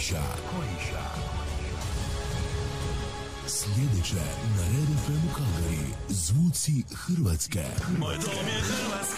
[0.00, 0.22] Kojiša.
[0.50, 1.02] Kojiša.
[3.46, 4.14] Sljedeće
[4.56, 5.86] na Red FM u Kalgari.
[6.08, 7.64] Zvuci Hrvatske.
[7.98, 9.09] Moj dom je Hrvatska.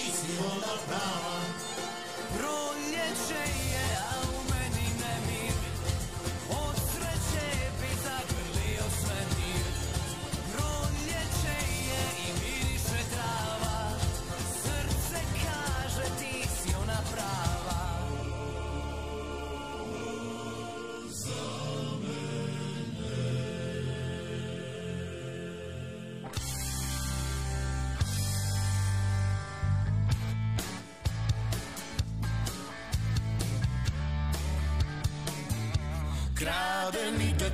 [0.00, 1.19] easy on the ground.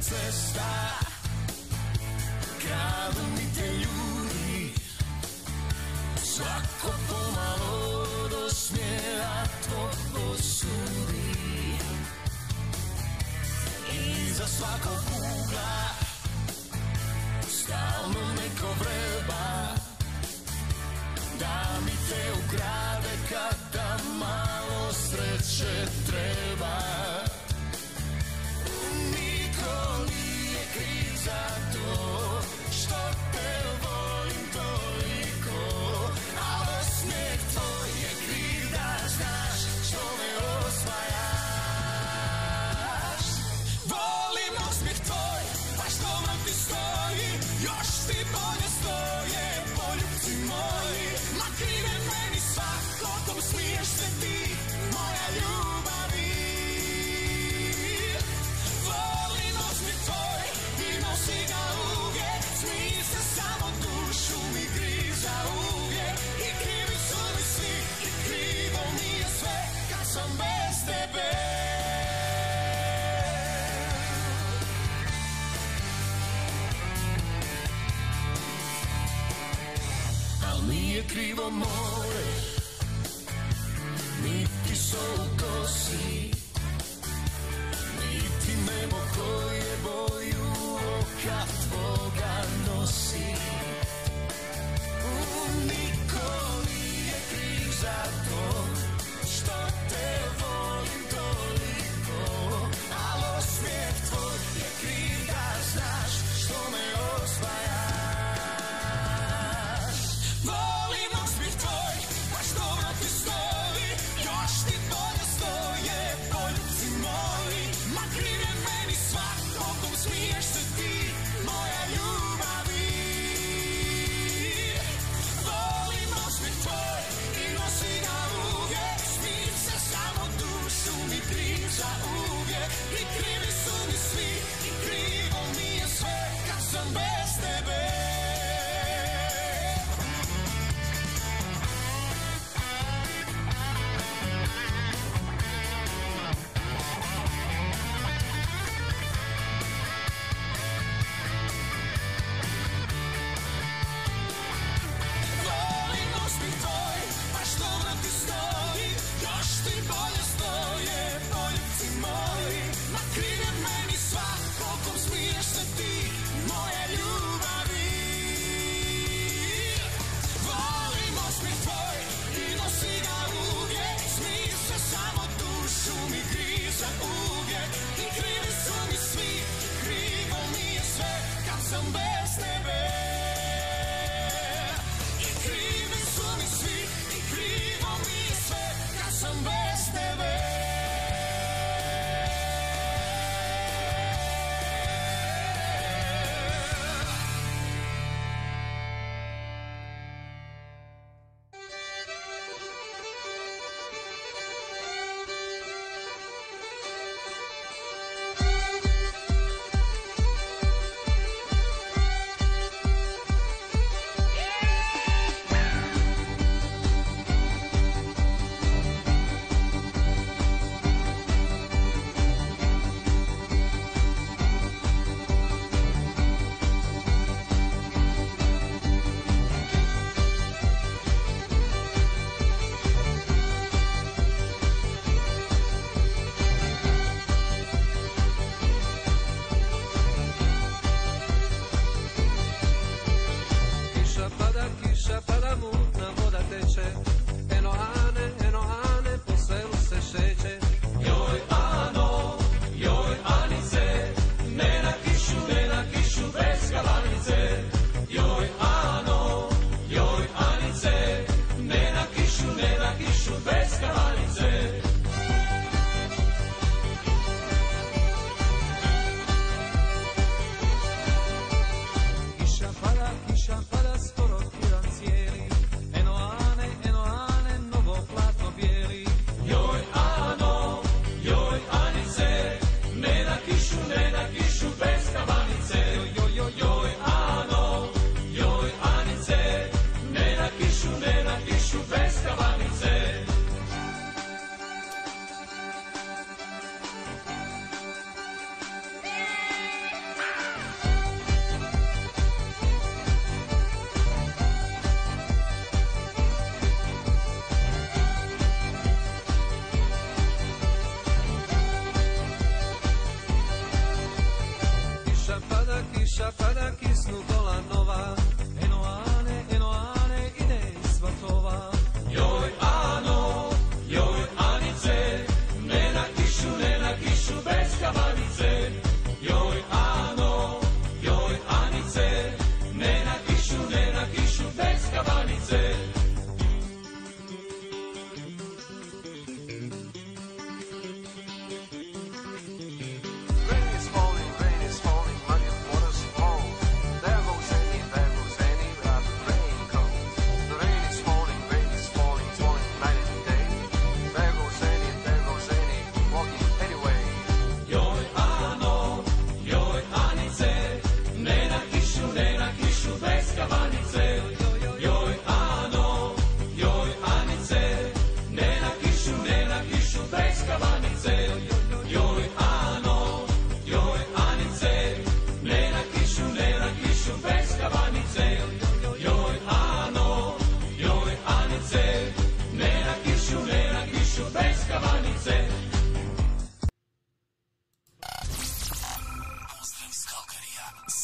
[0.00, 0.86] cesta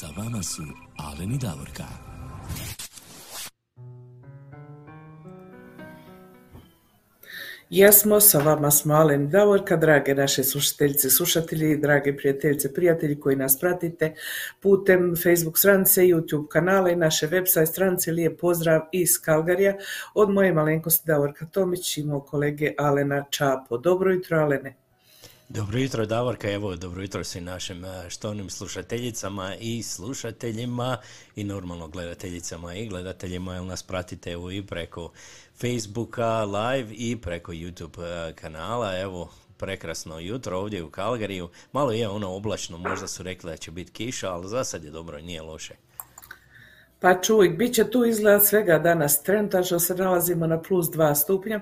[0.02, 0.62] Sa vama su
[0.98, 1.84] Alen i Davorka.
[7.70, 13.60] Jesmo, sa vama smo Alen Davorka, drage naše slušateljice, slušatelji, drage prijateljice, prijatelji koji nas
[13.60, 14.14] pratite
[14.60, 18.12] putem Facebook stranice, YouTube kanala i naše website stranice.
[18.12, 19.76] Lijep pozdrav iz Kalgarija
[20.14, 23.78] od moje malenkosti Davorka Tomić i mog kolege Alena Čapo.
[23.78, 24.81] Dobro jutro, Alene.
[25.54, 30.98] Dobro jutro Davorka, evo dobro jutro svim našim eh, štovnim slušateljicama i slušateljima
[31.36, 35.12] i normalno gledateljicama i gledateljima jer nas pratite evo i preko
[35.60, 42.08] Facebooka live i preko YouTube eh, kanala, evo prekrasno jutro ovdje u Kalgariju, malo je
[42.08, 45.42] ono oblačno, možda su rekli da će biti kiša, ali za sad je dobro nije
[45.42, 45.74] loše.
[47.00, 49.22] Pa čuj, bit će tu izgleda svega danas.
[49.22, 51.60] Trenutačno se nalazimo na plus 2 stupnja,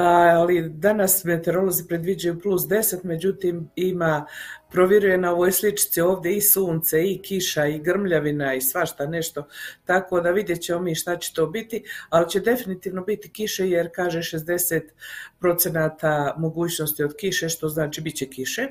[0.00, 4.26] ali danas meteorolozi predviđaju plus 10, međutim ima,
[4.70, 9.46] provjeruje na ovoj sličici ovdje i sunce, i kiša, i grmljavina, i svašta nešto,
[9.84, 13.90] tako da vidjet ćemo mi šta će to biti, ali će definitivno biti kiše jer
[13.94, 18.68] kaže 60% mogućnosti od kiše, što znači bit će kiše.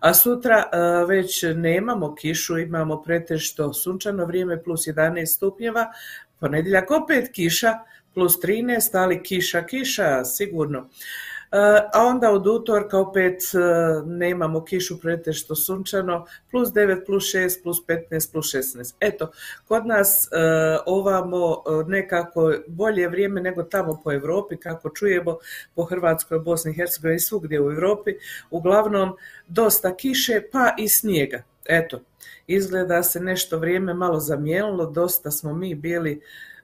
[0.00, 5.86] A sutra a, već nemamo kišu, imamo pretežito sunčano vrijeme plus 11 stupnjeva,
[6.40, 7.78] ponedjeljak opet kiša,
[8.14, 10.88] plus 13, ali kiša, kiša, sigurno.
[11.52, 11.58] E,
[11.92, 13.58] A onda od utorka opet e,
[14.06, 18.94] nemamo kišu pretežito sunčano, plus 9, plus 6, plus 15, plus 16.
[19.00, 19.30] Eto,
[19.68, 20.36] kod nas e,
[20.86, 25.38] ovamo nekako bolje vrijeme nego tamo po Europi, kako čujemo
[25.74, 28.14] po Hrvatskoj, Bosni i Hercegovini i svugdje u Europi,
[28.50, 29.16] uglavnom
[29.48, 31.42] dosta kiše pa i snijega.
[31.64, 32.00] Eto,
[32.46, 36.20] izgleda se nešto vrijeme malo zamijenilo, dosta smo mi bili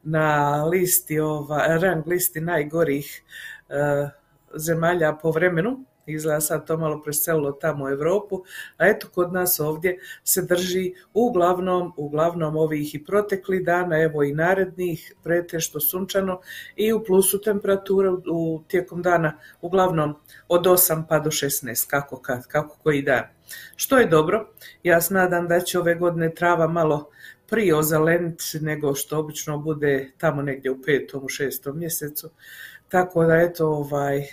[0.07, 3.23] na listi, ova, rang listi najgorih
[3.69, 4.09] e,
[4.55, 8.43] zemalja po vremenu, izgleda sad to malo preselilo tamo u Europu,
[8.77, 14.35] a eto kod nas ovdje se drži uglavnom, uglavnom ovih i proteklih dana, evo i
[14.35, 16.41] narednih, pretešto sunčano
[16.77, 20.15] i u plusu temperature u, tijekom dana uglavnom
[20.49, 23.25] od 8 pa do 16, kako kad, kako koji dan.
[23.77, 24.49] Što je dobro,
[24.83, 27.11] ja nadam da će ove godine trava malo
[27.49, 32.31] prije ozelenit nego što obično bude tamo negdje u petom, u šestom mjesecu.
[32.89, 34.27] Tako da eto, ovaj,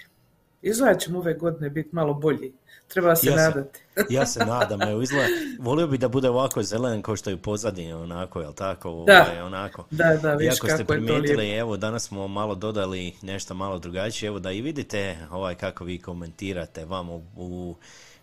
[0.61, 2.53] izgleda ćemo ove godine biti malo bolji.
[2.87, 3.79] Treba se Ja se- nadati.
[4.09, 5.27] Ja se nadam, evo izgleda,
[5.59, 9.03] volio bi da bude ovako zelen kao što je u pozadini, onako, jel tako?
[9.07, 9.21] Da.
[9.23, 9.85] Ovaj, onako.
[9.91, 11.59] Da, da, vidiš Iako ste kako je to primijetili, lijepo.
[11.59, 15.99] evo danas smo malo dodali nešto malo drugačije, evo da i vidite ovaj kako vi
[15.99, 17.75] komentirate vamo u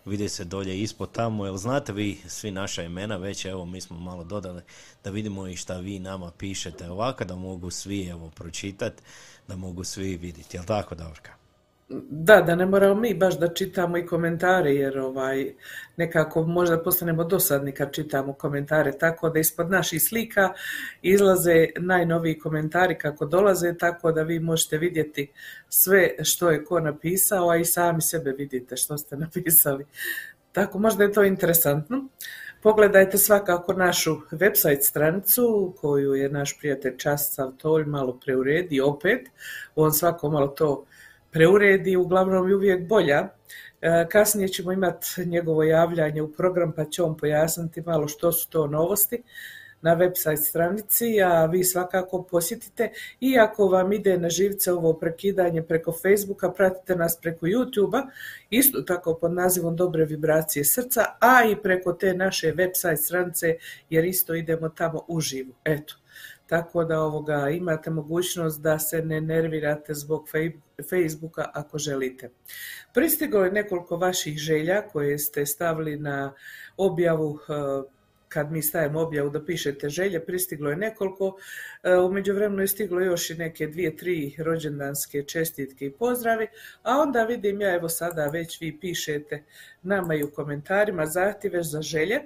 [0.05, 3.99] vidi se dolje ispod tamo, jel znate vi svi naša imena već, evo mi smo
[3.99, 4.61] malo dodali
[5.03, 9.03] da vidimo i šta vi nama pišete ovako, da mogu svi evo pročitati,
[9.47, 11.40] da mogu svi vidjeti, jel tako Davorka?
[12.09, 15.53] Da, da ne moramo mi baš da čitamo i komentare, jer ovaj,
[15.97, 20.53] nekako možda postanemo dosadni kad čitamo komentare, tako da ispod naših slika
[21.01, 25.31] izlaze najnoviji komentari kako dolaze, tako da vi možete vidjeti
[25.69, 29.85] sve što je ko napisao, a i sami sebe vidite što ste napisali.
[30.51, 32.07] Tako možda je to interesantno.
[32.61, 39.27] Pogledajte svakako našu website stranicu koju je naš prijatelj Časav Tolj malo preuredi opet.
[39.75, 40.85] On svako malo to
[41.31, 43.27] preuredi, uglavnom je uvijek bolja.
[43.81, 48.49] E, Kasnije ćemo imati njegovo javljanje u program pa će on pojasniti malo što su
[48.49, 49.23] to novosti.
[49.81, 55.63] Na website stranici, a vi svakako posjetite i ako vam ide na živce ovo prekidanje
[55.63, 58.07] preko Facebooka, pratite nas preko YouTubea,
[58.49, 63.55] isto tako pod nazivom Dobre vibracije srca, a i preko te naše website stranice
[63.89, 65.53] jer isto idemo tamo uživo.
[65.65, 65.95] Eto,
[66.47, 70.27] tako da ovoga imate mogućnost da se ne nervirate zbog
[70.89, 72.29] Facebooka ako želite.
[72.93, 76.33] Pristiglo je nekoliko vaših želja koje ste stavili na
[76.77, 78.00] objavu eh,
[78.33, 81.37] kad mi stavimo objavu da pišete želje, pristiglo je nekoliko,
[81.83, 86.47] e, u međuvremenu je stiglo još i neke dvije, tri rođendanske čestitke i pozdravi,
[86.83, 89.43] a onda vidim ja evo sada već vi pišete
[89.81, 92.19] nama i u komentarima zahtjeve za želje.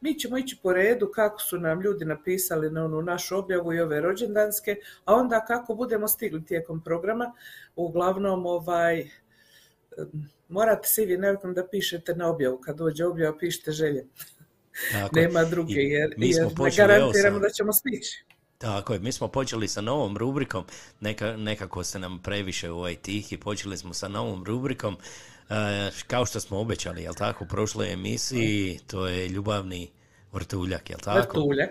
[0.00, 3.80] Mi ćemo ići po redu kako su nam ljudi napisali na onu našu objavu i
[3.80, 7.32] ove rođendanske, a onda kako budemo stigli tijekom programa,
[7.76, 9.08] uglavnom ovaj,
[10.48, 11.18] morate se i vi
[11.54, 14.04] da pišete na objavu, kad dođe objava pišite želje.
[14.92, 15.20] Tako.
[15.20, 18.24] Nema druge, jer, mi smo jer ne počeli, garantiramo da ćemo stići.
[18.58, 20.64] Tako je, mi smo počeli sa novom rubrikom,
[21.00, 24.96] neka, nekako se nam previše ovaj tih i počeli smo sa novom rubrikom,
[25.50, 29.90] e, kao što smo obećali, jel tako, u prošloj emisiji, to je ljubavni
[30.32, 31.38] vrtuljak, jel tako?
[31.38, 31.70] Vrtuljak.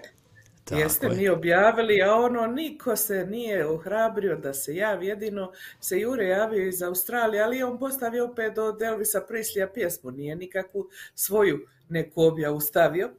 [0.64, 1.16] Tako Jeste je.
[1.16, 6.68] mi objavili, a ono niko se nije ohrabrio da se javi, jedino se Jure javio
[6.68, 12.60] iz Australije, ali on postavio opet od Elvisa Prislija pjesmu, nije nikakvu svoju neku objavu
[12.60, 13.10] stavio.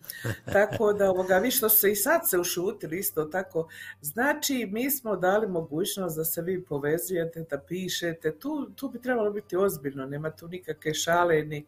[0.53, 3.69] Tako da ovoga, vi što se i sad se ušutili isto tako.
[4.01, 8.39] Znači, mi smo dali mogućnost da se vi povezujete, da pišete.
[8.39, 11.67] Tu, tu bi trebalo biti ozbiljno, nema tu nikakve šale ni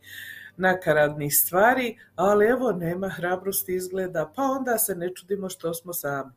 [0.57, 6.31] nakaradnih stvari, ali evo nema hrabrosti izgleda, pa onda se ne čudimo što smo sami.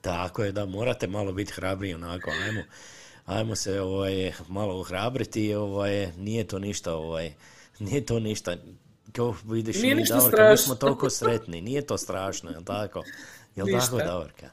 [0.00, 2.62] Tako je, da, morate malo biti hrabri onako, ajmo,
[3.26, 7.32] ajmo se ovaj, malo ohrabriti, ovaj, nije to ništa, ovaj,
[7.78, 8.56] nije to ništa,
[9.12, 13.02] kao vidiš, Nije mi, ništa Davorka, mi smo toliko sretni, nije to strašno, jel tako?
[13.56, 13.80] Jel Ništa.
[13.80, 14.50] tako, Davorka?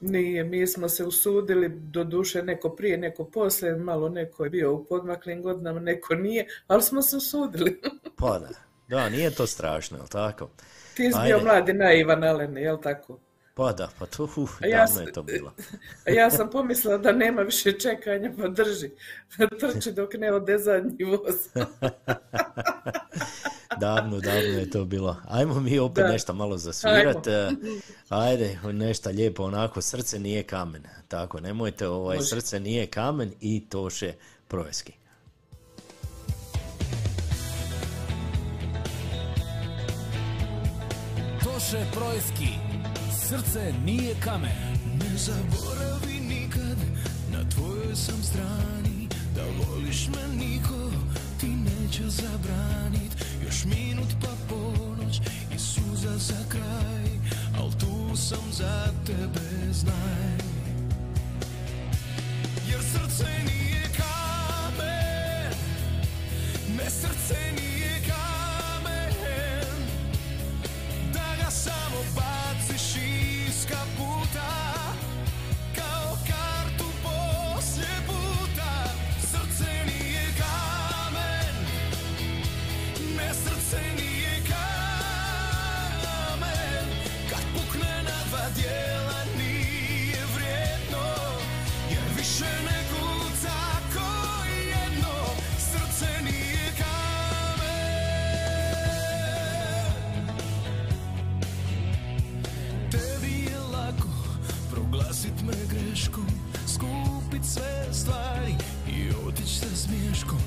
[0.00, 4.74] Nije, mi smo se usudili, do duše neko prije, neko poslije, malo neko je bio
[4.74, 7.80] u podmaklim godinama, neko nije, ali smo se usudili.
[8.16, 8.48] Pa da,
[8.88, 10.50] da, nije to strašno, jel tako?
[10.94, 13.18] Ti si bio mladi naivan, Alene, jel tako?
[13.56, 14.28] Pa da, pa to,
[14.60, 15.52] A ja davno sam- je to bilo.
[16.06, 18.90] A ja sam pomislila da nema više čekanja, pa drži.
[19.60, 21.34] Trči dok ne ode zadnji voz.
[23.80, 25.16] Davno, davno je to bilo.
[25.24, 26.12] Ajmo mi opet Da.
[26.12, 27.26] nešto malo zasvirat.
[27.26, 27.50] e,
[28.08, 30.82] Ajde, nešto lijepo onako, srce nije kamen.
[31.08, 32.28] Tako, nemojte, ovaj, Može.
[32.28, 34.12] srce nije kamen i Toše
[34.48, 34.92] Projeski.
[41.44, 42.48] Toše Projski,
[43.28, 44.76] srce nije kamen.
[44.98, 46.78] Ne zaboravi nikad,
[47.32, 49.08] na tvojoj sam strani.
[49.34, 50.90] Da voliš me niko,
[51.40, 53.12] ti neće zabranit.
[53.44, 55.20] Još minut pa ponoć
[55.54, 57.10] i suza za kraj
[57.58, 60.38] Al tu sam za tebe, znaj.
[62.70, 65.52] Jer srce nije kamen
[66.76, 69.12] Ne, srce nije kamen.
[71.12, 72.45] Da ga samo baciš
[73.70, 74.15] iz
[107.36, 108.54] Skupit sve stvari
[108.88, 110.40] i otić sa smješkom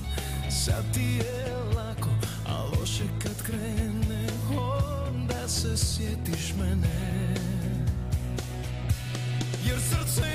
[0.66, 2.10] Sad ti je lako,
[2.48, 7.36] a loše kad krene Onda se sjetiš mene.
[9.66, 10.29] Jer srce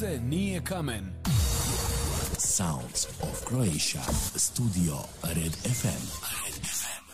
[0.00, 1.12] Srce nije kamen.
[2.38, 4.02] Sounds of Croatia.
[4.36, 6.02] Studio Red FM.
[6.44, 7.04] Red FM.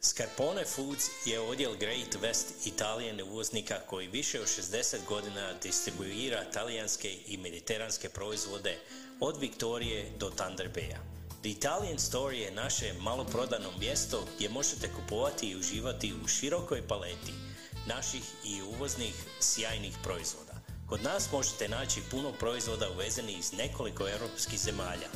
[0.00, 7.08] Scarpone Foods je odjel Great West Italijan uvoznika koji više od 60 godina distribuira talijanske
[7.26, 8.76] i mediteranske proizvode
[9.20, 10.98] od Viktorije do Thunder Baya.
[11.40, 17.51] The Italian Store je naše maloprodano mjesto gdje možete kupovati i uživati u širokoj paleti
[17.86, 20.52] naših i uvoznih sjajnih proizvoda.
[20.88, 25.08] Kod nas možete naći puno proizvoda uvezenih iz nekoliko europskih zemalja,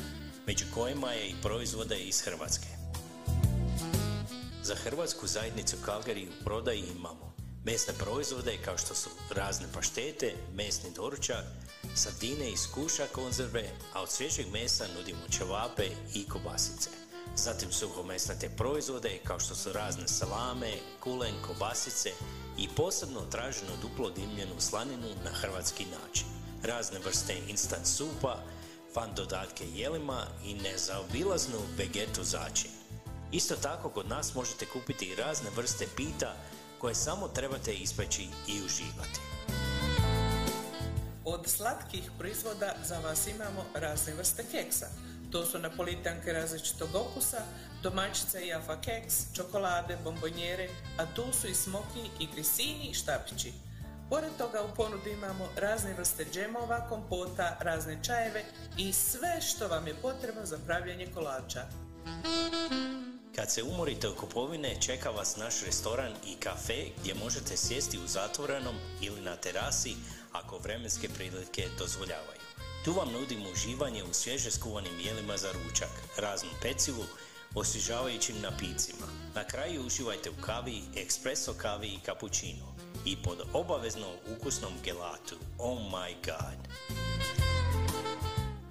[0.47, 2.67] među kojima je i proizvode iz Hrvatske.
[4.63, 7.33] Za hrvatsku zajednicu Calgary u prodaji imamo
[7.65, 11.45] mesne proizvode kao što su razne paštete, mesni doručak,
[11.95, 16.89] sardine iz kuša konzerve, a od svježeg mesa nudimo ćevape i kobasice.
[17.35, 22.11] Zatim suhomesnate proizvode kao što su razne salame, kulen, kobasice
[22.57, 26.27] i posebno traženo duplo dimljenu slaninu na hrvatski način.
[26.63, 28.37] Razne vrste instant supa,
[28.93, 32.71] fan dodatke jelima i nezaobilaznu vegetu začin.
[33.31, 36.33] Isto tako kod nas možete kupiti razne vrste pita
[36.79, 39.19] koje samo trebate ispeći i uživati.
[41.25, 44.87] Od slatkih proizvoda za vas imamo razne vrste keksa.
[45.31, 47.41] To su napolitanke različitog okusa,
[47.83, 53.53] domaćice i afa keks, čokolade, bombonjere, a tu su i smoki i grisini i štapići.
[54.09, 58.43] Pored toga u ponudi imamo razne vrste džemova, kompota, razne čajeve
[58.77, 61.61] i sve što vam je potrebno za pravljanje kolača.
[63.35, 68.07] Kad se umorite od kupovine, čeka vas naš restoran i kafe gdje možete sjesti u
[68.07, 69.95] zatvorenom ili na terasi
[70.31, 72.41] ako vremenske prilike dozvoljavaju.
[72.85, 77.03] Tu vam nudimo uživanje u svježe skuvanim jelima za ručak, raznu pecivu,
[77.59, 79.07] osvježavajućim napicima.
[79.35, 85.35] Na kraju uživajte u kavi, espresso kavi i cappuccino i pod obavezno ukusnom gelatu.
[85.57, 86.57] Oh my god!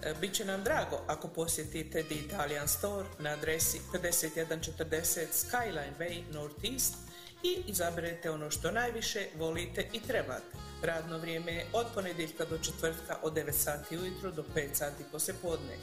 [0.03, 6.94] E, Biće nam drago ako posjetite The Italian Store na adresi 5140 Skyline Way Northeast
[7.42, 10.57] i izaberete ono što najviše volite i trebate.
[10.83, 15.77] Radno vrijeme je od ponedjeljka do četvrtka od 9 sati ujutro do 5 sati poslijepodne.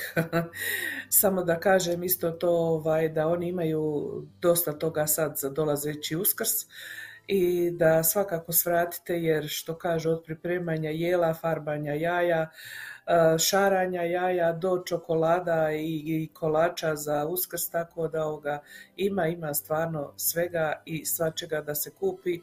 [1.20, 6.50] Samo da kažem isto to ovaj, da oni imaju dosta toga sad za dolazeći uskrs
[7.32, 12.50] i da svakako svratite jer što kažu od pripremanja jela, farbanja jaja,
[13.06, 18.62] e, šaranja jaja do čokolada i, kolača za uskrs, tako da ovoga
[18.96, 22.40] ima, ima stvarno svega i svačega da se kupi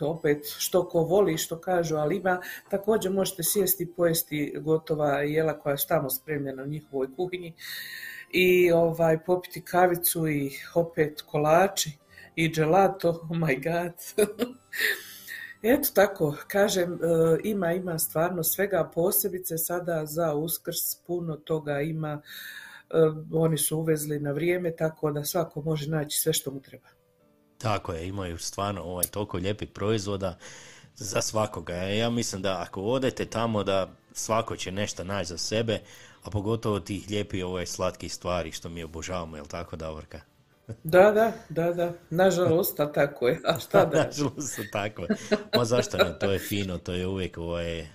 [0.00, 5.58] opet što ko voli, što kažu, ali ima, također možete sjesti i pojesti gotova jela
[5.58, 7.54] koja su tamo spremljena u njihovoj kuhinji
[8.30, 11.90] i ovaj popiti kavicu i opet kolači
[12.36, 14.26] i gelato, oh my god.
[15.72, 16.96] Eto tako, kažem, e,
[17.44, 22.22] ima, ima stvarno svega posebice sada za uskrs, puno toga ima,
[22.90, 22.96] E,
[23.32, 26.88] oni su uvezli na vrijeme, tako da svako može naći sve što mu treba.
[27.64, 30.38] Tako je, imaju stvarno ovaj toliko lijepih proizvoda
[30.94, 31.74] za svakoga.
[31.74, 35.80] Ja mislim da ako odete tamo da svako će nešto naći za sebe,
[36.22, 40.20] a pogotovo tih lijepih ovaj slatkih stvari što mi obožavamo, jel tako Davorka?
[40.84, 44.04] Da, da, da, da, nažalost, a tako je, a šta da?
[44.04, 45.06] Nažalost su takve.
[45.56, 47.86] Ma zašto ne, to je fino, to je uvijek ovaj,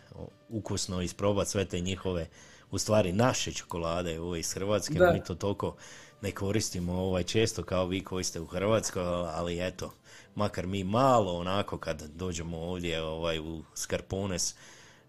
[0.49, 2.27] ukusno isprobati sve te njihove,
[2.71, 5.11] u stvari naše čokolade ovo iz Hrvatske, Da.
[5.13, 5.75] mi to toliko
[6.21, 9.93] ne koristimo ovaj, često kao vi koji ste u Hrvatskoj, ali eto,
[10.35, 14.55] makar mi malo onako kad dođemo ovdje ovaj, u Skarpones,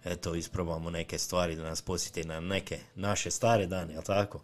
[0.05, 4.41] eto, isprobamo neke stvari da nas posjeti na neke naše stare dane, jel tako?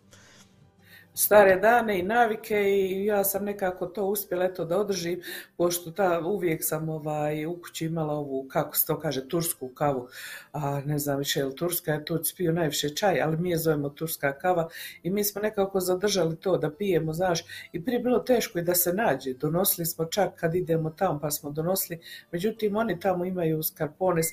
[1.16, 5.22] Stare dane i navike i ja sam nekako to uspjela eto da održim,
[5.56, 10.08] pošto ta, uvijek sam ovaj, u kući imala ovu, kako se to kaže, tursku kavu,
[10.52, 13.58] a ne znam više je li turska, jer Turci piju najviše čaj, ali mi je
[13.58, 14.68] zovemo turska kava
[15.02, 18.62] i mi smo nekako zadržali to da pijemo, znaš, i prije je bilo teško i
[18.62, 22.00] da se nađe, donosili smo čak kad idemo tamo pa smo donosili,
[22.32, 24.26] međutim oni tamo imaju skarpones,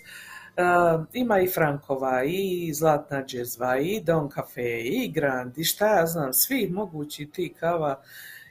[1.14, 6.34] ima i Frankova, i Zlatna džezva, i Don Cafe, i Grand, i šta ja znam,
[6.34, 8.02] svi mogući ti kava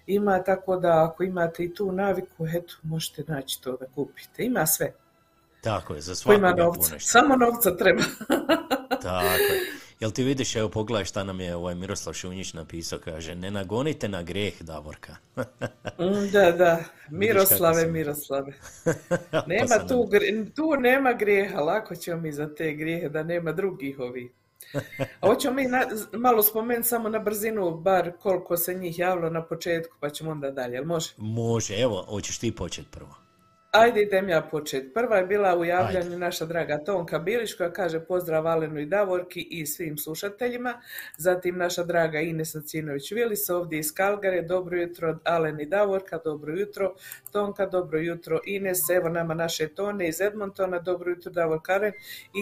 [0.07, 4.45] ima, tako da ako imate i tu naviku, eto, možete naći to da kupite.
[4.45, 4.93] Ima sve.
[5.61, 6.39] Tako je, za Ko svakoga.
[6.99, 8.03] Samo novca treba.
[9.03, 9.82] Tako je.
[10.03, 14.09] Jel ti vidiš, evo pogledaj šta nam je ovaj Miroslav Šunjić napisao, kaže, ne nagonite
[14.09, 15.17] na grijeh, Davorka.
[15.99, 16.85] Mm, da, da.
[17.11, 18.53] Miroslave, Miroslave.
[19.31, 20.11] Pa Nema tu,
[20.55, 24.31] tu nema grijeha, lako ćemo mi za te grijehe, da nema drugih ovih.
[25.21, 29.43] A hoćemo mi na- malo spomenuti samo na brzinu, bar koliko se njih javilo na
[29.43, 31.11] početku, pa ćemo onda dalje, može?
[31.17, 33.22] Može, evo, hoćeš ti početi prvo.
[33.73, 34.93] Ajde idem ja početi.
[34.93, 36.19] Prva je bila u javljanju Ajde.
[36.19, 40.81] naša draga Tonka Bilić koja kaže pozdrav Alenu i Davorki i svim slušateljima.
[41.17, 44.43] Zatim naša draga Ines Acinović-Vilis ovdje iz Kalgare.
[44.43, 46.95] Dobro jutro Alen i Davorka, dobro jutro
[47.31, 48.79] Tonka, dobro jutro Ines.
[48.91, 51.93] Evo nama naše Tone iz Edmontona, dobro jutro Davor Karen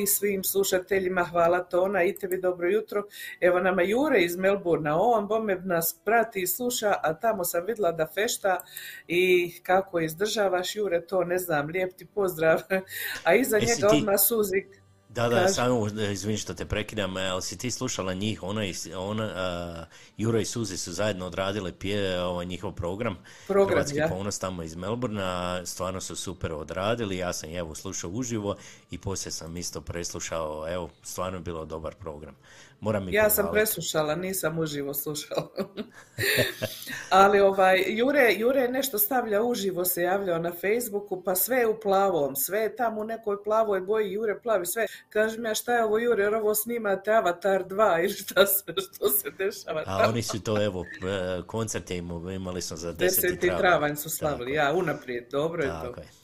[0.03, 1.25] i svim slušateljima.
[1.25, 3.03] Hvala Tona i tebi dobro jutro.
[3.41, 7.93] Evo nama Jure iz Melburna, on bome nas prati i sluša, a tamo sam vidjela
[7.93, 8.61] da fešta
[9.09, 12.61] i kako izdržavaš Jure, to ne znam, lijep ti pozdrav.
[13.25, 14.81] A iza Jesi njega ti- odmah Suzik.
[15.15, 15.55] Da, da, Kaži.
[15.55, 19.33] samo, e, izvini što te prekidam, e, ali si ti slušala njih, ona i, ona,
[19.35, 19.85] a,
[20.17, 24.09] Juro i Suzi su zajedno odradile pije, ovaj, njihov program, Program, Hrvatski ja.
[24.09, 28.57] ponos tamo iz Melbourna, stvarno su super odradili, ja sam evo slušao uživo
[28.91, 32.37] i poslije sam isto preslušao, evo, stvarno je bilo dobar program.
[32.81, 35.51] Moram mi Ja sam preslušala, nisam uživo slušala.
[37.11, 41.81] Ali ovaj, Jure, Jure nešto stavlja uživo, se javljao na Facebooku, pa sve je u
[41.81, 44.87] plavom, sve je tamo u nekoj plavoj boji, Jure plavi sve.
[45.09, 48.65] Kažem ja šta je ovo Jure, jer ovo snimate Avatar 2 ili šta se,
[48.95, 50.09] što se dešava A tamo.
[50.09, 51.97] oni su to, evo, e, koncert je
[52.35, 53.39] imali smo za 10.
[53.41, 53.59] 10.
[53.59, 55.87] travanj su slavili, ja, unaprijed, dobro je to.
[55.87, 56.20] Tako je.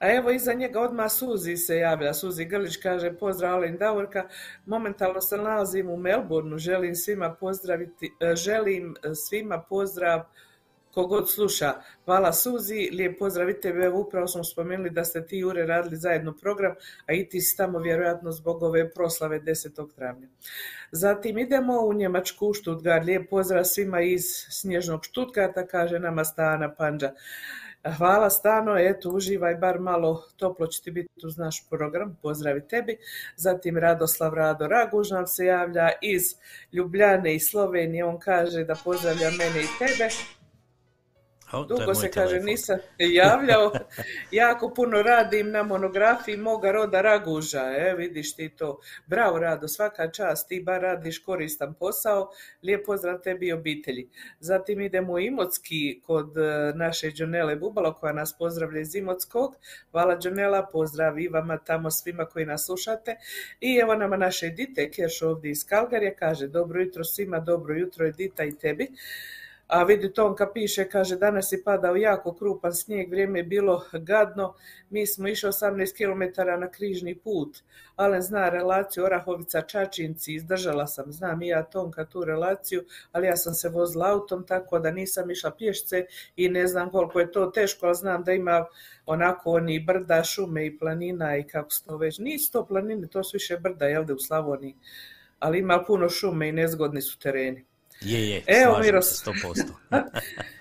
[0.00, 2.14] A evo iza njega odmah Suzi se javlja.
[2.14, 4.28] Suzi Grlić kaže pozdrav Alen Davorka.
[4.66, 6.58] Momentalno se nalazim u Melbourneu.
[6.58, 10.20] Želim svima pozdraviti, e, želim e, svima pozdrav
[10.94, 11.72] kogod sluša.
[12.04, 13.60] Hvala Suzi, lijep pozdrav i
[13.94, 16.74] upravo smo spomenuli da ste ti Jure radili zajedno program,
[17.06, 19.94] a i ti si tamo vjerojatno zbog ove proslave 10.
[19.94, 20.28] travnja.
[20.92, 23.04] Zatim idemo u Njemačku, u.
[23.04, 27.12] Lijep pozdrav svima iz snježnog Stuttgarta, kaže nama Stana Panđa.
[27.84, 32.98] Hvala Stano, eto uživaj bar malo, toplo će ti biti uz naš program, pozdravi tebi.
[33.36, 36.34] Zatim Radoslav Rado Raguž nam se javlja iz
[36.72, 40.08] Ljubljane i Slovenije, on kaže da pozdravlja mene i tebe.
[41.52, 42.46] O, Dugo se kaže telefon.
[42.46, 43.72] nisam javljao,
[44.30, 48.80] jako puno radim na monografiji moga roda Raguža, e, vidiš ti to.
[49.06, 52.30] Bravo Rado, svaka čast, ti bar radiš koristan posao,
[52.62, 54.08] lijep pozdrav tebi i obitelji.
[54.40, 59.56] Zatim idemo u Imotski kod e, naše Đonele Bubalo koja nas pozdravlja iz Imotskog.
[59.90, 63.16] Hvala Đonela, pozdrav i vama tamo svima koji nas slušate.
[63.60, 68.06] I evo nama naše Edite Kerš ovdje iz Kalgarije, kaže dobro jutro svima, dobro jutro
[68.06, 68.88] Edita i tebi.
[69.70, 74.54] A vidi Tonka piše, kaže, danas je padao jako krupan snijeg, vrijeme je bilo gadno,
[74.90, 77.58] mi smo išli 18 km na križni put.
[77.96, 83.54] Alen zna relaciju Orahovica-Čačinci, izdržala sam, znam i ja Tonka tu relaciju, ali ja sam
[83.54, 86.06] se vozila autom, tako da nisam išla pješce
[86.36, 88.66] i ne znam koliko je to teško, ali znam da ima
[89.06, 93.24] onako oni brda, šume i planina i kako se to već, nisu to planine, to
[93.24, 94.76] su više brda, jel da u Slavoniji,
[95.38, 97.69] ali ima puno šume i nezgodni su tereni.
[98.00, 99.62] Je, je, Evo, Miros- se 100%.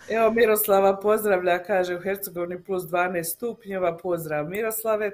[0.16, 5.12] Evo Miroslava pozdravlja, kaže u Hercegovini plus 12 stupnjeva, pozdrav Miroslave.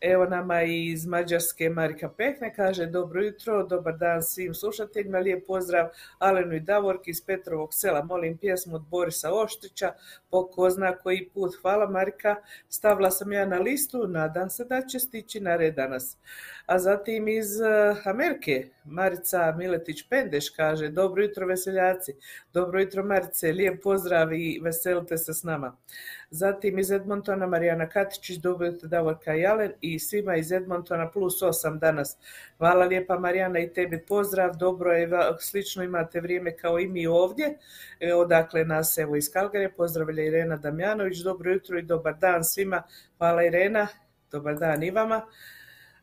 [0.00, 5.88] Evo nama iz Mađarske Marika Pekne kaže dobro jutro, dobar dan svim slušateljima, lijep pozdrav
[6.18, 8.04] Alenu i Davorki iz Petrovog sela.
[8.04, 9.92] Molim pjesmu od Borisa Oštrića,
[10.30, 11.54] po ko zna koji put.
[11.62, 12.36] Hvala Marika,
[12.68, 16.16] stavila sam ja na listu, nadam se da će stići na red danas.
[16.66, 22.12] A zatim iz eh, Amerike, Marica Miletić-Pendeš kaže dobro jutro veseljaci,
[22.52, 25.76] dobro jutro Marice, lijep pozdrav i veselite se s nama.
[26.30, 31.42] Zatim iz Edmontona Marijana Katičić, dobro jutro Davorka i Alen i svima iz Edmontona plus
[31.42, 32.16] 8 danas.
[32.58, 35.08] Hvala lijepa Marijana i tebi pozdrav, dobro je,
[35.40, 37.58] slično imate vrijeme kao i mi ovdje,
[38.02, 42.82] E, odakle nas evo iz Kalgare, pozdravlja Irena Damjanović, dobro jutro i dobar dan svima,
[43.18, 43.88] hvala Irena,
[44.30, 45.26] dobar dan i vama.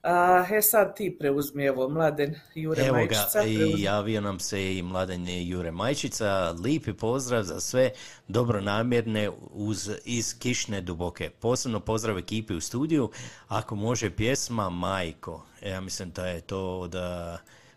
[0.01, 3.43] A, he sad ti preuzmi, evo, Mladen Jure Evo ga, Majčica.
[3.43, 3.81] i preuzmi.
[3.81, 6.25] javio nam se i mladen Jure Majčica.
[6.53, 7.91] Lipi pozdrav za sve
[8.27, 11.29] dobronamjerne uz, iz Kišne duboke.
[11.31, 13.09] Posebno pozdrav ekipi u studiju.
[13.47, 15.45] Ako može pjesma Majko.
[15.61, 16.95] E, Ja mislim da je to od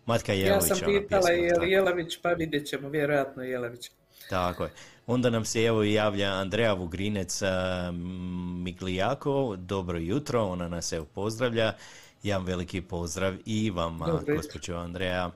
[0.07, 0.75] Matka Ja Jelovića.
[0.75, 3.91] sam ona pitala pjesma, je li Jelavić, pa vidjet ćemo, vjerojatno Jelavić.
[4.31, 4.71] Tako je.
[5.07, 7.43] Onda nam se evo i javlja Andreja Vugrinec
[8.55, 9.57] Miglijako.
[9.59, 11.73] Dobro jutro, ona nas evo pozdravlja.
[12.23, 15.31] Jedan veliki pozdrav i vama, gospođo Andreja.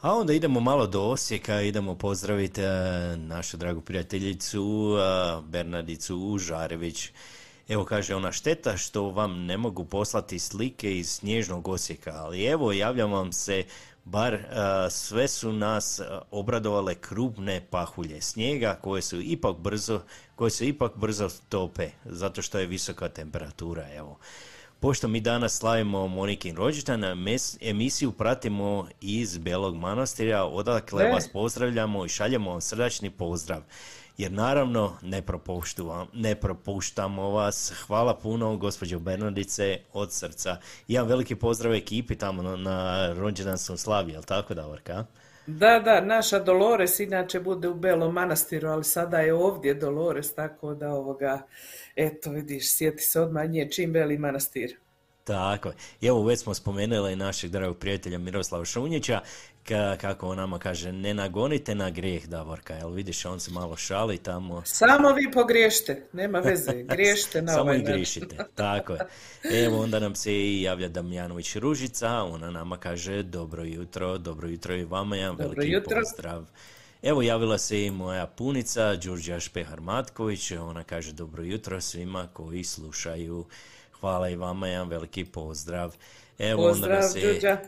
[0.00, 7.10] A onda idemo malo do Osijeka, idemo pozdraviti a, našu dragu prijateljicu a, Bernardicu Žarević.
[7.68, 12.72] Evo kaže ona šteta što vam ne mogu poslati slike iz snježnog Osijeka, ali evo
[12.72, 13.64] javljam vam se
[14.04, 16.00] bar a, sve su nas
[16.30, 20.00] obradovale krupne pahulje snijega koje su ipak brzo,
[20.36, 24.18] koje se ipak brzo tope zato što je visoka temperatura, evo.
[24.80, 27.04] Pošto mi danas slavimo Monikin rođendan,
[27.60, 31.12] emisiju pratimo iz Belog manastira, odakle E.
[31.12, 33.62] vas pozdravljamo i šaljemo vam srdačni pozdrav.
[34.18, 35.22] Jer naravno ne,
[36.12, 37.72] ne propuštamo vas.
[37.86, 40.56] Hvala puno gospođo Bernardice od srca.
[40.88, 45.04] Jedan veliki pozdrav ekipi tamo na, na rođendanskom slavi, jel tako Davorka?
[45.46, 50.74] Da, da, naša Dolores inače bude u Belom manastiru, ali sada je ovdje Dolores, tako
[50.74, 51.42] da ovoga,
[51.96, 54.76] eto vidiš, sjeti se odmah nje čim Beli manastir.
[55.24, 55.74] Tako je.
[56.00, 59.20] I Evo već smo spomenuli našeg dragog prijatelja Miroslava Šunjića,
[59.66, 63.76] ka- kako on nama kaže, ne nagonite na grijeh Davorka, jel vidiš, on se malo
[63.76, 64.62] šali tamo.
[64.64, 69.00] Samo vi pogriješite, nema veze, griješite na Samo ovaj i grišite, tako je.
[69.64, 74.76] Evo onda nam se i javlja Damjanović Ružica, ona nama kaže dobro jutro, dobro jutro
[74.76, 76.00] i vama, jedan Dobro veliki jutro.
[76.00, 76.44] pozdrav.
[77.04, 82.64] Evo javila se i moja punica, Đurđa Špehar Matković, ona kaže dobro jutro svima koji
[82.64, 83.44] slušaju.
[83.92, 85.94] Hvala i vama, jedan veliki pozdrav.
[86.38, 87.58] Evo onda Pozdrav, nas se- Đurđa.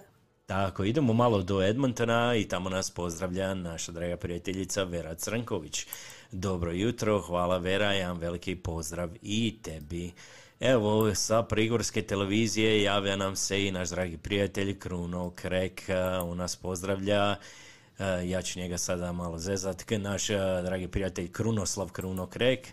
[0.47, 5.87] tako, idemo malo do Edmontona i tamo nas pozdravlja naša draga prijateljica Vera Crnković.
[6.33, 10.13] Dobro jutro, hvala Vera, jedan veliki pozdrav i tebi.
[10.61, 15.83] Evo, sa Prigorske televizije javlja nam se i naš dragi prijatelj Kruno Krek,
[16.23, 17.37] on nas pozdravlja.
[17.99, 22.69] A, Ja ću njega sada malo zezat, K- naš a, dragi prijatelj Krunoslav Kruno Krek.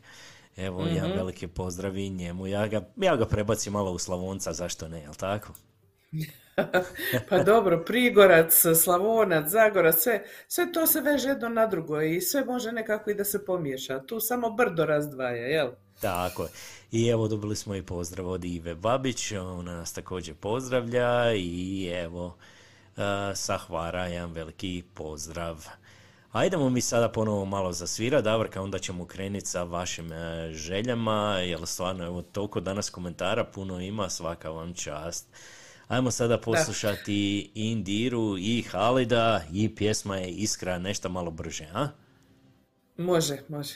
[0.58, 2.48] Evo, jedan veliki pozdrav i njemu.
[2.48, 5.54] Ja ga, ja ga prebacim malo u Slavonca, zašto ne, jel tako?
[7.30, 12.46] Pa dobro, Prigorac, Slavonac, Zagorac, sve, sve to se veže jedno na drugo i sve
[12.46, 14.00] može nekako i da se pomiješa.
[14.00, 15.72] Tu samo brdo razdvaja, jel?
[16.02, 16.50] Tako je.
[16.92, 22.38] I evo dobili smo i pozdrav od Ive Babić, ona nas također pozdravlja i evo
[23.36, 25.68] sa Hvara jedan veliki pozdrav.
[26.34, 31.60] Ajdemo mi sada ponovo malo zasvira, Davorka, onda ćemo krenuti sa vašim e, željama, jer
[31.66, 35.28] stvarno evo toliko danas komentara puno ima, svaka vam čast.
[35.88, 41.88] Ajmo sada poslušati Indiru i Halida i pjesma je Iskra nešto malo brže, a?
[42.98, 43.74] Može, može.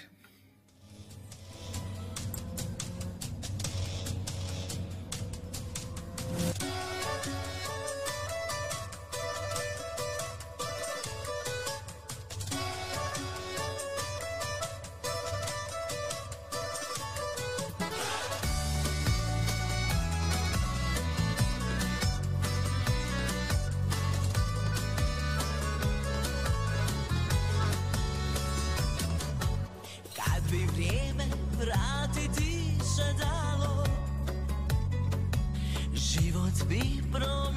[36.58, 37.52] Spí pro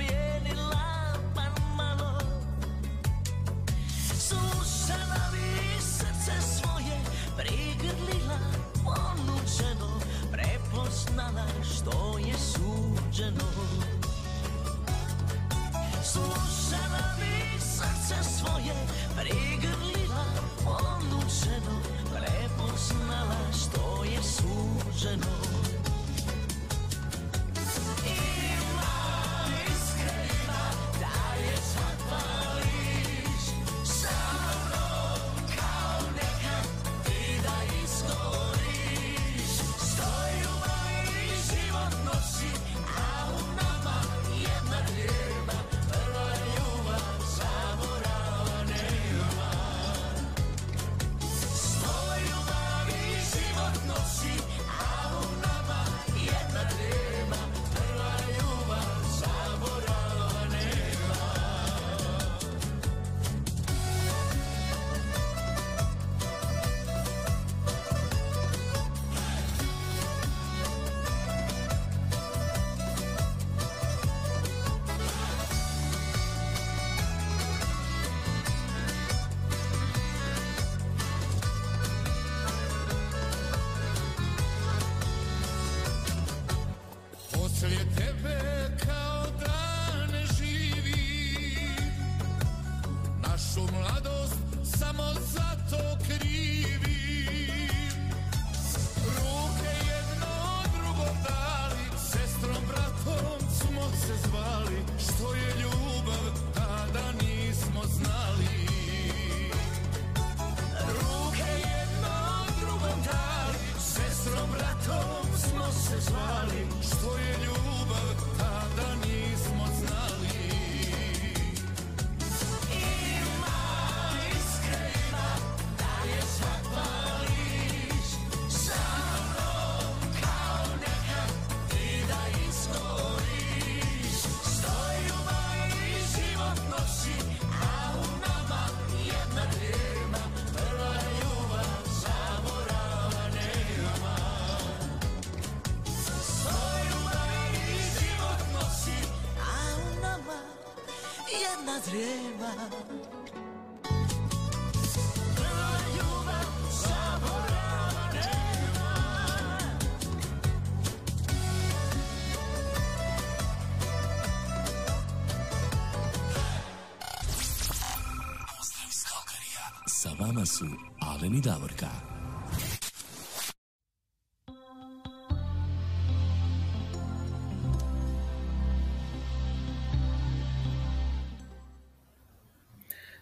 [170.31, 170.64] vama su
[171.01, 171.87] Alen i Davorka.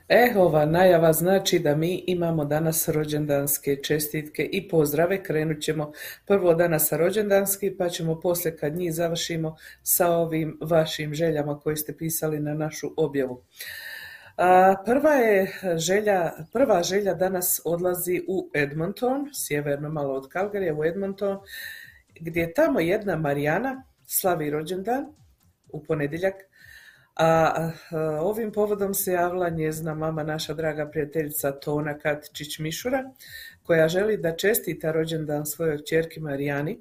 [0.08, 5.22] E, ova najava znači da mi imamo danas rođendanske čestitke i pozdrave.
[5.22, 5.92] Krenut ćemo
[6.26, 11.76] prvo danas sa rođendanski, pa ćemo poslije kad njih završimo sa ovim vašim željama koje
[11.76, 13.42] ste pisali na našu objavu.
[14.84, 21.38] Prva je želja, prva želja danas odlazi u Edmonton, sjeverno malo od Calgaryja u Edmonton,
[22.20, 25.06] gdje tamo jedna Marijana slavi rođendan
[25.68, 26.34] u ponedjeljak,
[27.16, 27.70] a,
[28.20, 33.04] ovim povodom se javila njezina mama, naša draga prijateljica Tona Katičić Mišura,
[33.62, 36.80] koja želi da čestita rođendan svojoj kćerki Marijani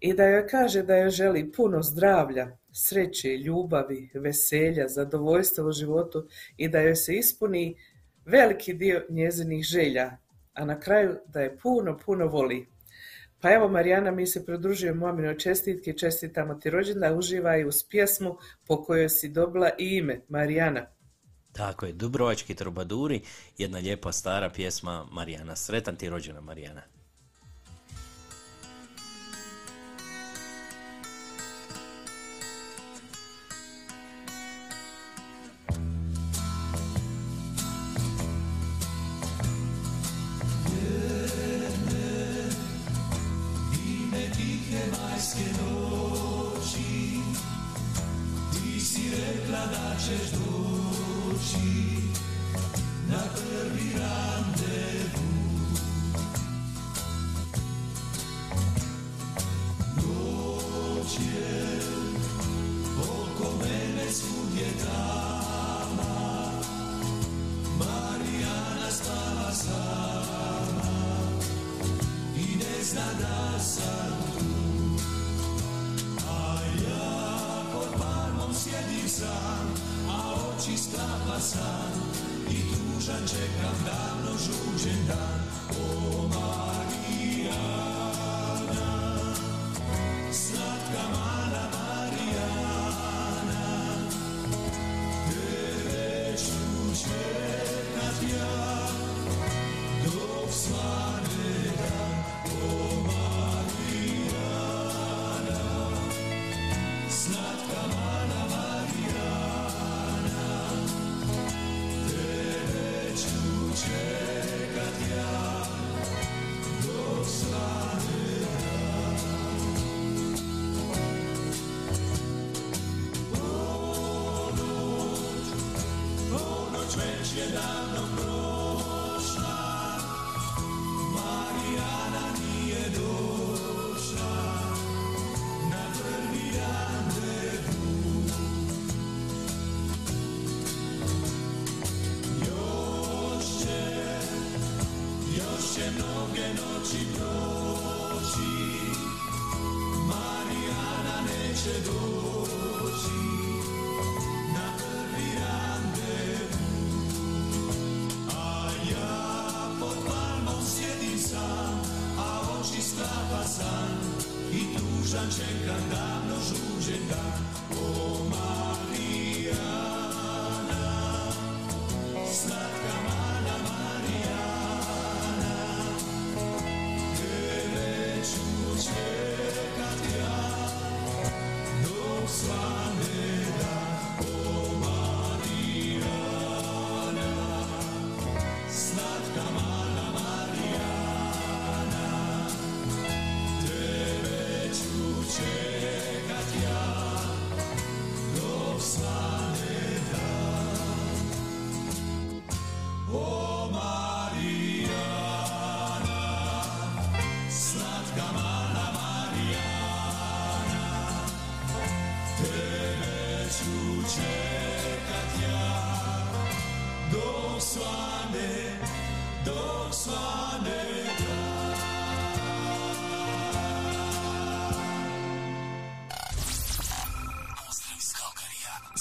[0.00, 6.28] i da joj kaže da joj želi puno zdravlja, sreće, ljubavi, veselja, zadovoljstva u životu
[6.56, 7.76] i da joj se ispuni
[8.24, 10.16] veliki dio njezinih želja,
[10.54, 12.66] a na kraju da je puno, puno voli.
[13.40, 18.36] Pa evo Marijana, mi se pridružujemo maminoj čestitki, čestitamo ti rođendan, uživaj uz pjesmu
[18.66, 20.86] po kojoj si dobila i ime, Marijana.
[21.52, 23.20] Tako je, Dubrovački trubaduri,
[23.58, 25.56] jedna lijepa stara pjesma Marijana.
[25.56, 26.97] Sretan ti rođena Marijana.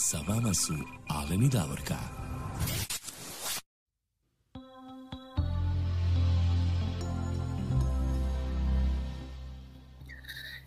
[0.07, 0.73] Sa vama su
[1.45, 1.95] i Davorka.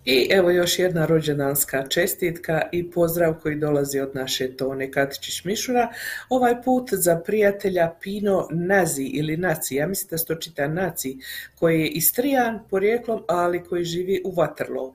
[0.05, 5.89] I evo još jedna rođendanska čestitka i pozdrav koji dolazi od naše Tone Katičić-Mišura.
[6.29, 11.19] Ovaj put za prijatelja Pino Nazi ili Naci, ja mislim da se to čita Naci,
[11.55, 14.93] koji je istrijan porijeklom, ali koji živi u Waterloo.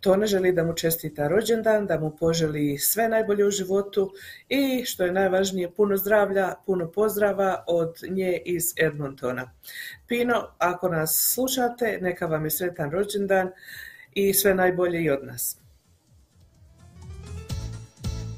[0.00, 4.12] Tone želi da mu čestita rođendan, da mu poželi sve najbolje u životu
[4.48, 9.50] i što je najvažnije puno zdravlja, puno pozdrava od nje iz Edmontona.
[10.06, 13.50] Pino, ako nas slušate, neka vam je sretan rođendan
[14.14, 15.56] i sve najbolje i od nas.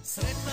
[0.02, 0.49] Sretan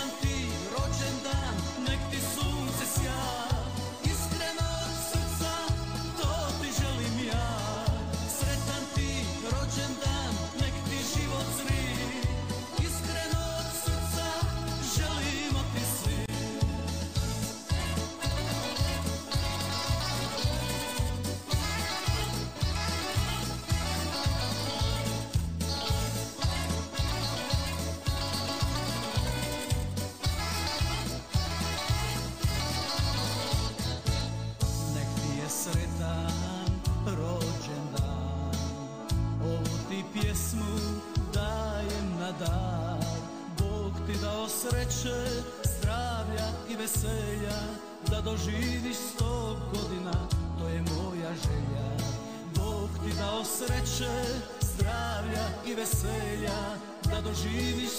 [57.37, 57.96] Da doživiš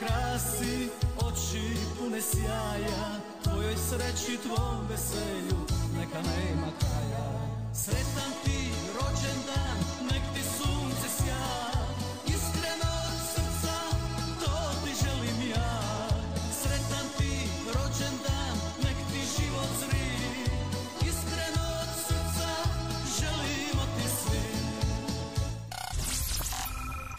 [0.00, 5.58] krasi, oči pune sjaja Tvojoj sreći, tvom veselju,
[5.98, 7.26] neka nema kraja.
[7.74, 9.78] Sretan ti rođendan,
[10.10, 11.46] nek ti sunce sja.
[12.26, 13.76] Iskreno od srca,
[14.40, 15.78] to ti želim ja.
[16.62, 17.32] Sretan ti
[17.66, 20.10] rođendan, nek ti život zri.
[21.08, 22.50] Iskreno od srca,
[23.18, 24.46] želimo ti svi.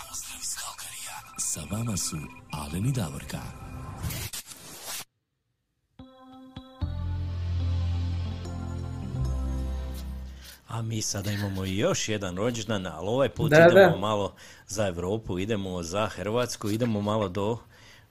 [0.10, 1.18] Pozdrav iz Kalkarija.
[1.38, 2.18] Sa vama su
[2.68, 3.38] Alen i Davorka.
[10.68, 13.98] A mi sada imamo i još jedan rođendan, ali ovaj put Da, idemo da.
[13.98, 14.34] malo
[14.68, 17.58] za Europu, idemo za Hrvatsku, idemo malo do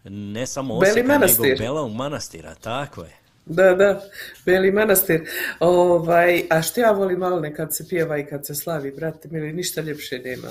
[0.05, 3.26] ne samo Osijeka, nego Belog manastira, tako je.
[3.49, 4.01] Da, da,
[4.47, 5.29] Beli manastir.
[5.61, 9.53] Ovaj, a što ja volim malo kad se pjeva i kad se slavi, brate, mili,
[9.53, 10.49] ništa ljepše nema.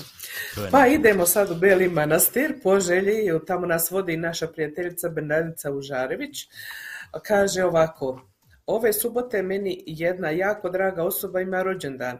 [0.71, 6.47] Pa idemo sad u Beli manastir, po želji, tamo nas vodi naša prijateljica Bernardica Užarević.
[7.23, 8.21] Kaže ovako,
[8.65, 12.19] ove subote meni jedna jako draga osoba ima rođendan,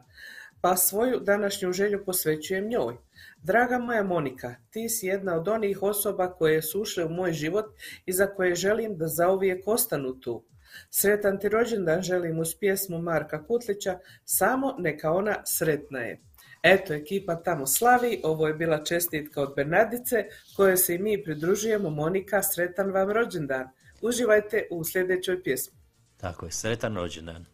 [0.61, 2.95] pa svoju današnju želju posvećujem njoj.
[3.37, 7.65] Draga moja Monika, ti si jedna od onih osoba koje su ušle u moj život
[8.05, 10.43] i za koje želim da zauvijek ostanu tu.
[10.89, 16.21] Sretan ti rođendan želim uz pjesmu Marka Kutlića, samo neka ona sretna je.
[16.63, 21.89] Eto, ekipa tamo slavi, ovo je bila čestitka od Bernardice, kojoj se i mi pridružujemo.
[21.89, 23.67] Monika, sretan vam rođendan.
[24.01, 25.77] Uživajte u sljedećoj pjesmi.
[26.17, 27.45] Tako je, sretan rođendan.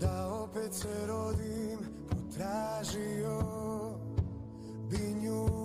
[0.00, 1.78] Da opet se rodim
[2.08, 3.42] potražio
[4.90, 5.61] bi nju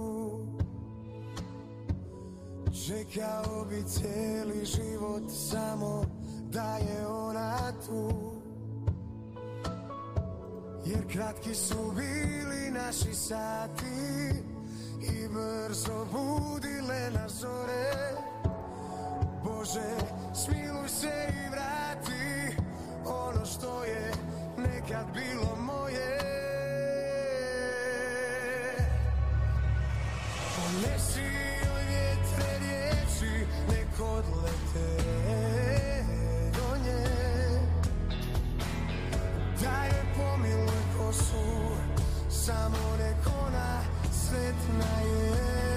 [2.87, 6.05] Čekao bi cijeli život samo
[6.51, 8.31] da je ona tu.
[10.85, 13.85] Jer kratki su bili naši sati
[15.01, 17.91] I brzo budile nas zore.
[19.43, 19.97] Bože,
[20.33, 22.55] smiluj se i vrati
[23.05, 24.11] ono što je
[24.57, 26.19] nekad bilo moje.
[30.55, 31.56] Ponesi
[32.37, 35.03] vjetre riječi, nek odlete
[36.53, 37.05] do nje.
[39.61, 41.75] Da je pomiluj kosu,
[42.29, 43.81] samo nek ona
[44.11, 45.76] sretna je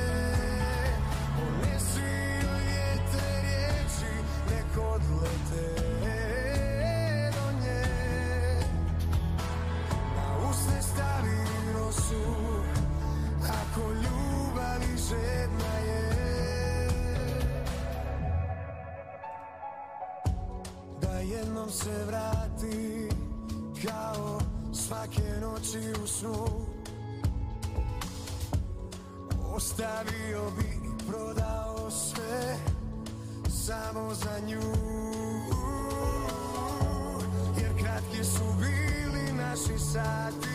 [21.71, 23.09] se vrati
[23.87, 24.41] kao
[24.73, 26.47] svake noći u snu.
[29.55, 32.57] Ostavio bi i prodao sve
[33.66, 34.62] samo za nju.
[37.61, 40.49] Jer kratki su bili naši sati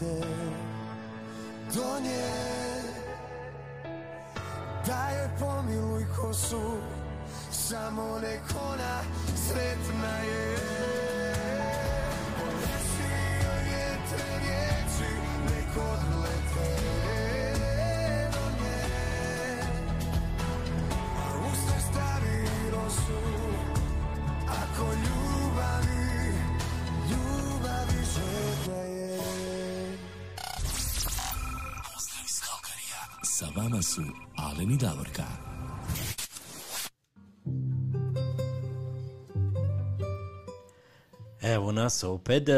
[0.00, 0.26] odlete
[1.74, 2.30] do nje.
[4.86, 6.78] Da joj pomiluj kosu,
[7.50, 8.42] samo nek
[8.72, 9.00] ona
[9.36, 11.19] sretna je.
[33.62, 34.02] Vama su
[34.36, 35.22] Alen i Davorka.
[41.42, 42.52] Evo nas opet, e,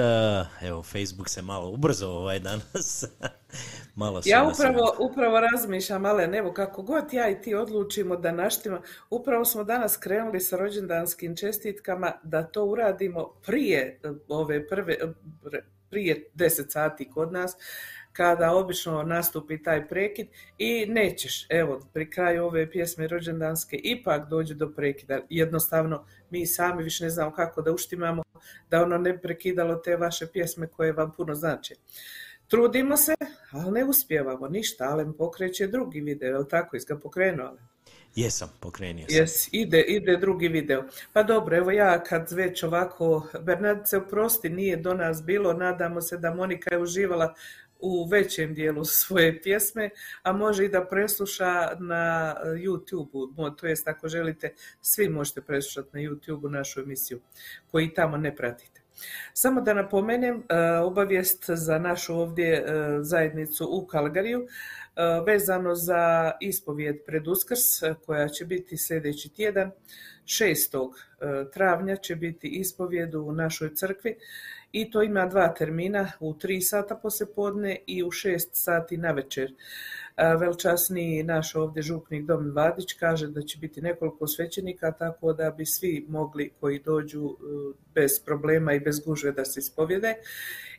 [0.63, 3.05] evo Facebook se malo ubrzo ovaj danas.
[3.95, 8.33] malo Ja nas- upravo, upravo razmišljam, Alen, evo kako god ja i ti odlučimo da
[8.33, 8.81] naštima,
[9.11, 15.07] upravo smo danas krenuli sa rođendanskim čestitkama da to uradimo prije e, ove prve, e,
[15.91, 17.57] prije 10 sati kod nas,
[18.13, 20.27] kada obično nastupi taj prekid
[20.59, 25.21] i nećeš, evo, pri kraju ove pjesme rođendanske ipak dođe do prekida.
[25.31, 28.23] Jednostavno, mi sami više ne znamo kako da uštimamo,
[28.71, 31.75] da ono ne prekidalo te vaše pjesme koje vam puno znače.
[32.49, 33.15] Trudimo se,
[33.51, 34.85] ali ne uspijevamo ništa.
[34.85, 36.77] Alen pokreće drugi video, je li tako?
[36.77, 37.73] Jesi ga pokrenuo, Alen?
[38.15, 39.19] Jesam, pokrenio sam.
[39.19, 40.85] Jes, ide, ide drugi video.
[41.13, 46.19] Pa dobro, evo ja kad već ovako, Bernardice, oprosti, nije do nas bilo, nadamo se
[46.19, 47.35] da Monika je uživala
[47.83, 49.91] u većem dijelu svoje pjesme,
[50.23, 56.01] a može i da presluša na YouTube-u, to jest ako želite, svi možete preslušati na
[56.01, 57.21] YouTube-u našu emisiju,
[57.71, 58.83] koji tamo ne pratite.
[59.35, 62.65] Samo da napomenem, e, obavijest za našu ovdje e,
[63.01, 64.47] zajednicu u Kalgariju, e,
[65.27, 69.71] vezano za ispovijed pred Uskrs, koja će biti sljedeći tjedan,
[70.25, 70.93] 6.
[71.21, 74.17] e, travnja će biti ispovijed u našoj crkvi
[74.73, 79.55] i to ima dva termina u 3 sata poslijepodne i u 6 sati na večer.
[80.41, 85.67] Velčasni naš ovdje župnik Domin Vadić kaže da će biti nekoliko svećenika tako da bi
[85.67, 87.33] svi mogli koji dođu e,
[87.95, 90.15] bez problema i bez gužve da se ispovjede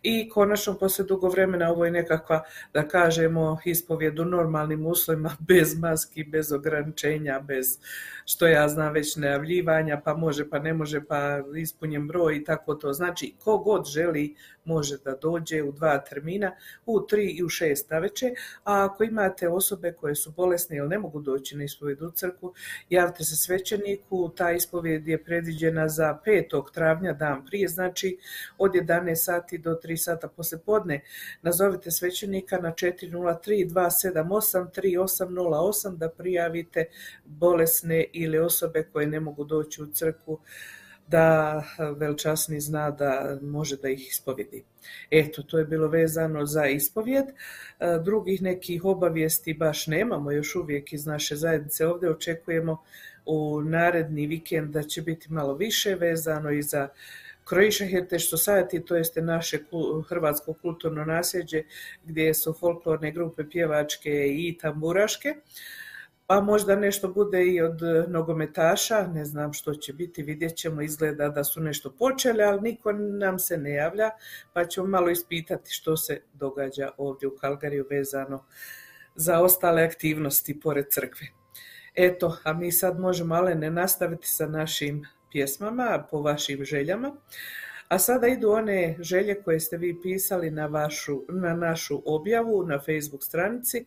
[0.03, 2.43] i konačno poslije dugo vremena ovo je nekakva,
[2.73, 7.77] da kažemo, ispovjed u normalnim uslovima, bez maski, bez ograničenja, bez,
[8.25, 12.75] što ja znam, već najavljivanja, pa može, pa ne može, pa ispunjen broj i tako
[12.75, 12.93] to.
[12.93, 14.35] Znači, ko god želi
[14.65, 16.51] može da dođe u dva termina,
[16.85, 18.31] u tri i u šest naveče,
[18.63, 22.53] a ako imate osobe koje su bolesne ili ne mogu doći na ispovjed u crku,
[22.89, 26.71] javite se svećeniku, ta ispovjed je predviđena za 5.
[26.73, 28.17] travnja, dan prije, znači
[28.57, 31.01] od 11 sati do 3 sata posle podne.
[31.41, 36.85] Nazovite svećenika na 403 278 3808 da prijavite
[37.25, 40.39] bolesne ili osobe koje ne mogu doći u crku
[41.07, 41.63] da
[41.97, 44.63] velčasni zna da može da ih ispovjedi.
[45.11, 47.25] Eto, to je bilo vezano za ispovjed.
[47.25, 47.33] E,
[48.03, 51.87] Drugih nekih obavijesti baš nemamo još uvijek iz naše zajednice.
[51.87, 52.77] Ovdje očekujemo
[53.25, 56.87] u naredni vikend da će biti malo više vezano i za
[57.49, 59.59] Croatia Heritage Society, to jeste naše
[60.09, 61.63] hrvatsko kulturno nasljeđe
[62.05, 65.35] gdje su folklorne grupe pjevačke i tamburaške.
[66.27, 71.29] Pa možda nešto bude i od nogometaša, ne znam što će biti, vidjet ćemo, izgleda
[71.29, 74.09] da su nešto počeli, ali niko nam se ne javlja,
[74.53, 78.45] pa ćemo malo ispitati što se događa ovdje u Kalgariju vezano
[79.15, 81.27] za ostale aktivnosti pored crkve.
[81.95, 87.15] Eto, a mi sad možemo ale ne nastaviti sa našim pjesmama po vašim željama.
[87.87, 92.79] A sada idu one želje koje ste vi pisali na, vašu, na našu objavu na
[92.79, 93.85] Facebook stranici.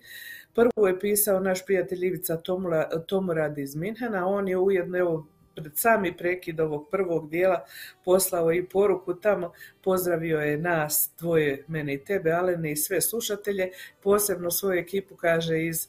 [0.54, 4.26] Prvu je pisao naš prijatelj Ivica Tomula, Tomurad iz Minhena.
[4.26, 7.64] On je ujedno evo, pred sami prekid ovog prvog dijela
[8.04, 9.52] poslao i poruku tamo.
[9.84, 13.70] Pozdravio je nas, dvoje, mene i tebe, Alene i sve slušatelje.
[14.02, 15.88] Posebno svoju ekipu kaže iz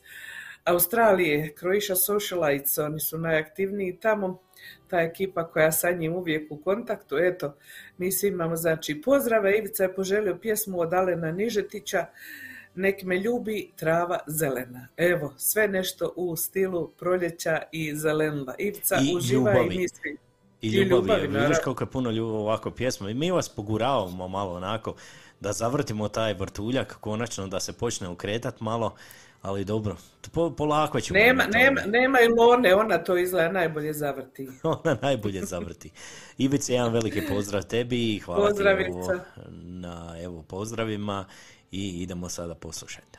[0.63, 4.46] Australije, Croatia Socialites, oni su najaktivniji tamo,
[4.87, 7.55] ta ekipa koja sa njim uvijek u kontaktu, eto,
[7.97, 12.05] mi svi imamo znači pozdrave, Ivica je poželio pjesmu od Alena Nižetića,
[12.77, 14.87] Nek me ljubi trava zelena.
[14.97, 18.55] Evo, sve nešto u stilu proljeća i zelenila.
[18.57, 19.75] Ivica I uživa ljubavi.
[19.75, 20.17] i misli.
[20.61, 23.09] I I ljubavi, ljubavi, vidiš koliko je puno ljubav ovako pjesma.
[23.09, 24.95] I mi vas poguravamo malo onako
[25.39, 28.95] da zavrtimo taj vrtuljak konačno, da se počne ukretat malo,
[29.47, 29.95] ali dobro,
[30.31, 31.19] po, polako ćemo.
[31.19, 31.63] Nema, na tome.
[31.63, 34.49] nema, nema Ilone, ona to izgleda najbolje zavrti.
[34.63, 35.91] Ona najbolje zavrti.
[36.37, 39.21] Ivice, jedan veliki pozdrav tebi i hvala ti evo,
[39.61, 41.25] na evo, pozdravima
[41.71, 43.16] i idemo sada poslušati.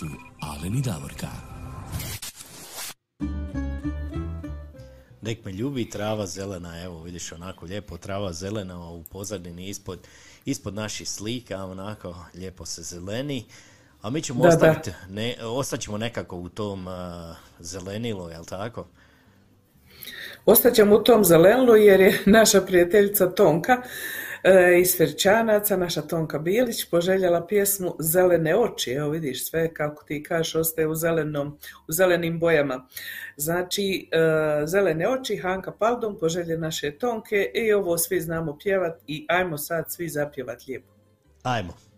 [0.00, 0.06] su
[0.40, 1.28] Aleni Davorka.
[5.22, 9.98] Nek me ljubi trava zelena, evo vidiš onako lijepo trava zelena u pozadini ispod,
[10.44, 13.44] ispod naših slika, onako lijepo se zeleni.
[14.02, 14.90] A mi ćemo ostati.
[15.08, 16.94] Ne, ostaćemo nekako u tom uh,
[17.58, 18.86] zelenilu, jel tako?
[20.44, 23.84] Ostaćemo u tom zelenilu jer je naša prijateljica Tonka uh,
[24.42, 28.90] E, iz Feričanaca, naša Tonka Bilić, poželjela pjesmu Zelene oči.
[28.92, 32.86] Evo vidiš, sve kako ti kažeš ostaje u, zelenom, u zelenim bojama.
[33.36, 39.26] Znači, e, Zelene oči, Hanka paldom poželje naše Tonke i ovo svi znamo pjevat i
[39.28, 40.92] ajmo sad svi zapjevat lijepo.
[41.42, 41.89] Ajmo.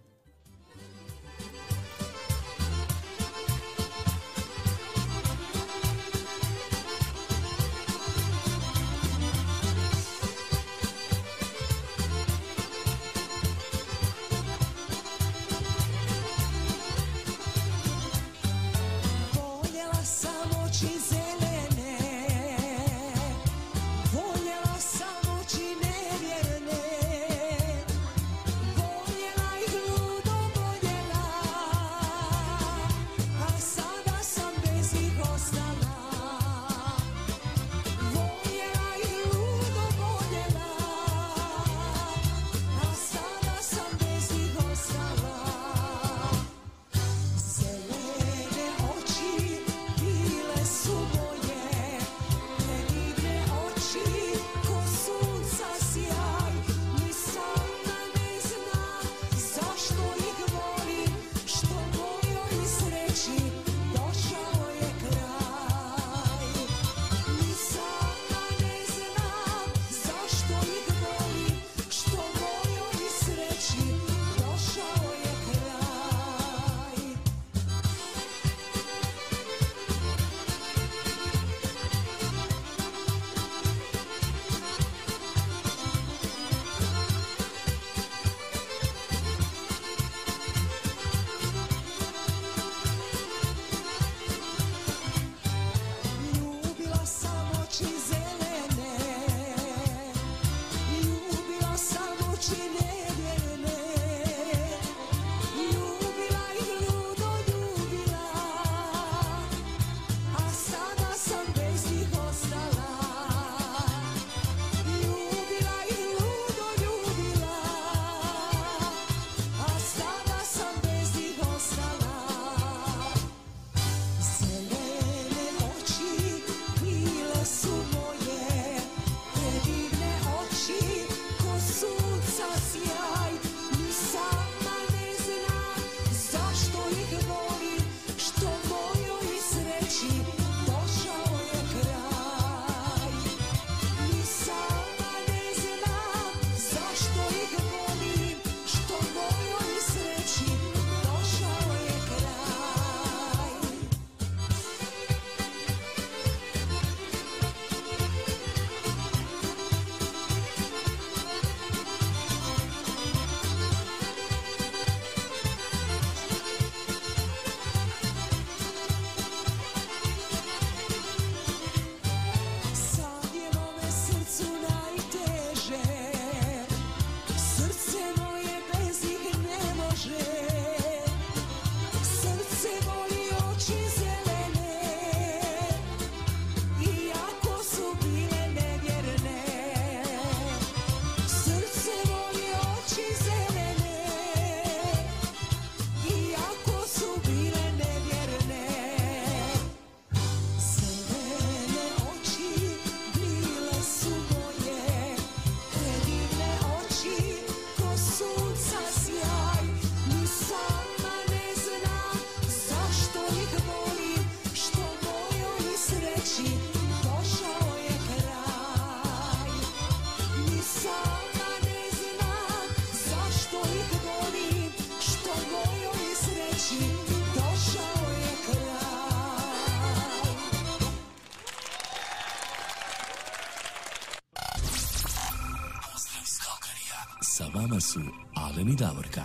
[237.83, 238.01] su
[238.35, 239.22] Alen i Davorka.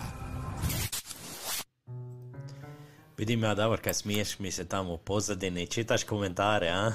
[3.18, 6.92] Vidim ja, Davorka, smiješ mi se tamo u pozadini, čitaš komentare, a?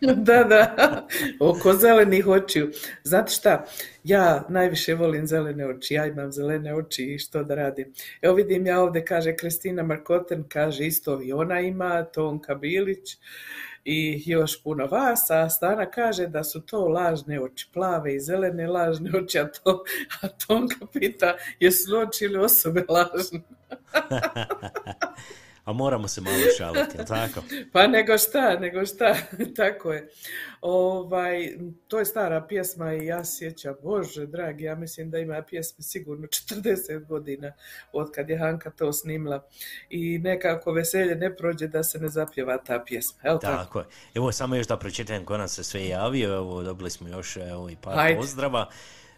[0.26, 1.06] da, da,
[1.40, 2.70] oko zelenih očiju.
[3.04, 3.64] Znate šta,
[4.04, 7.92] ja najviše volim zelene oči, ja imam zelene oči i što da radim.
[8.22, 13.16] Evo vidim ja ovdje, kaže Kristina Markoten, kaže isto i ona ima, Tonka Bilić
[13.88, 18.66] i još puno vas, a Stana kaže da su to lažne oči, plave i zelene
[18.66, 19.84] lažne oči, a, to,
[20.22, 23.40] a Tonka pita jesu oči ili osobe lažne.
[25.66, 27.42] A moramo se malo šaliti, jel tako?
[27.72, 29.16] Pa nego šta, nego šta,
[29.56, 30.08] tako je.
[30.60, 31.56] Ovaj,
[31.88, 36.26] to je stara pjesma i ja sjećam, bože dragi, ja mislim da ima pjesme sigurno
[36.26, 37.52] 40 godina
[37.92, 39.46] od kad je Hanka to snimila
[39.90, 43.64] i nekako veselje ne prođe da se ne zapjeva ta pjesma, jel tako?
[43.64, 43.86] Tako je.
[44.14, 47.70] Evo, samo još da pročitam ko nam se sve javio, evo, dobili smo još evo,
[47.70, 48.20] i par Hajde.
[48.20, 48.70] pozdrava.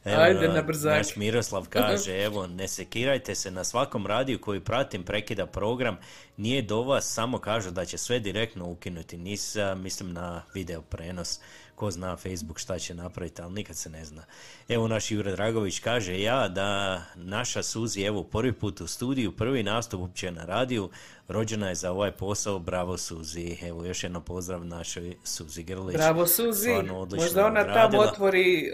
[0.05, 0.97] Evo, Ajde na brzake.
[0.97, 5.99] Naš Miroslav kaže, evo, ne sekirajte se, na svakom radiju koji pratim prekida program,
[6.37, 11.41] nije do vas, samo kažu da će sve direktno ukinuti, nisam, mislim na video prenos,
[11.75, 14.23] ko zna Facebook šta će napraviti, ali nikad se ne zna.
[14.69, 19.63] Evo naš Jure Dragović kaže, ja da naša Suzi, evo, prvi put u studiju, prvi
[19.63, 20.91] nastup uopće na radiju,
[21.29, 25.97] rođena je za ovaj posao, bravo Suzi, evo još jedno pozdrav našoj Suzi Grlić.
[25.97, 26.71] Bravo Suzi,
[27.17, 28.73] možda ona tamo otvori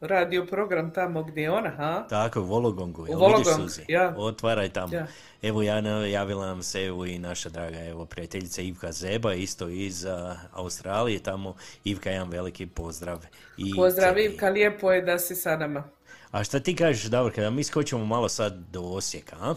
[0.00, 2.06] radio program tamo gdje je ona, ha?
[2.10, 3.02] Tako, u Vologongu.
[3.02, 4.14] U vidiš, Suzi, ja.
[4.16, 4.94] Otvaraj tamo.
[4.94, 5.06] Ja.
[5.42, 10.04] Evo, Jana, javila nam se evo i naša draga evo, prijateljica Ivka Zeba, isto iz
[10.06, 13.26] a, Australije, tamo Ivka, jedan veliki pozdrav.
[13.56, 14.24] I Pozdrav tebi.
[14.24, 15.84] Ivka, lijepo je da si sa nama.
[16.30, 19.54] A šta ti kažeš, Davorka, da mi skočimo malo sad do Osijeka, a?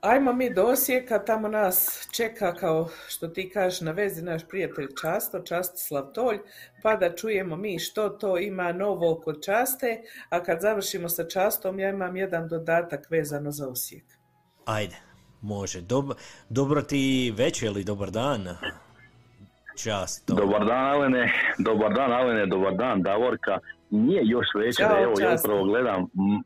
[0.00, 4.86] Ajmo mi do Osijeka, tamo nas čeka, kao što ti kažeš, na vezi naš prijatelj
[5.00, 6.38] Často, Častislav Tolj,
[6.82, 11.80] pa da čujemo mi što to ima novo kod Časte, a kad završimo sa Častom,
[11.80, 14.04] ja imam jedan dodatak vezano za Osijek.
[14.64, 14.96] Ajde,
[15.40, 15.80] može.
[15.80, 16.14] Dob-
[16.48, 18.48] dobro ti večer ili dobar dan?
[19.76, 20.28] Čast.
[20.28, 23.58] Dobar dan Alene, dobar dan Alene, dobar dan Davorka.
[23.90, 25.48] Nije još večer, Ćao, evo ja časno.
[25.50, 26.42] upravo gledam, m,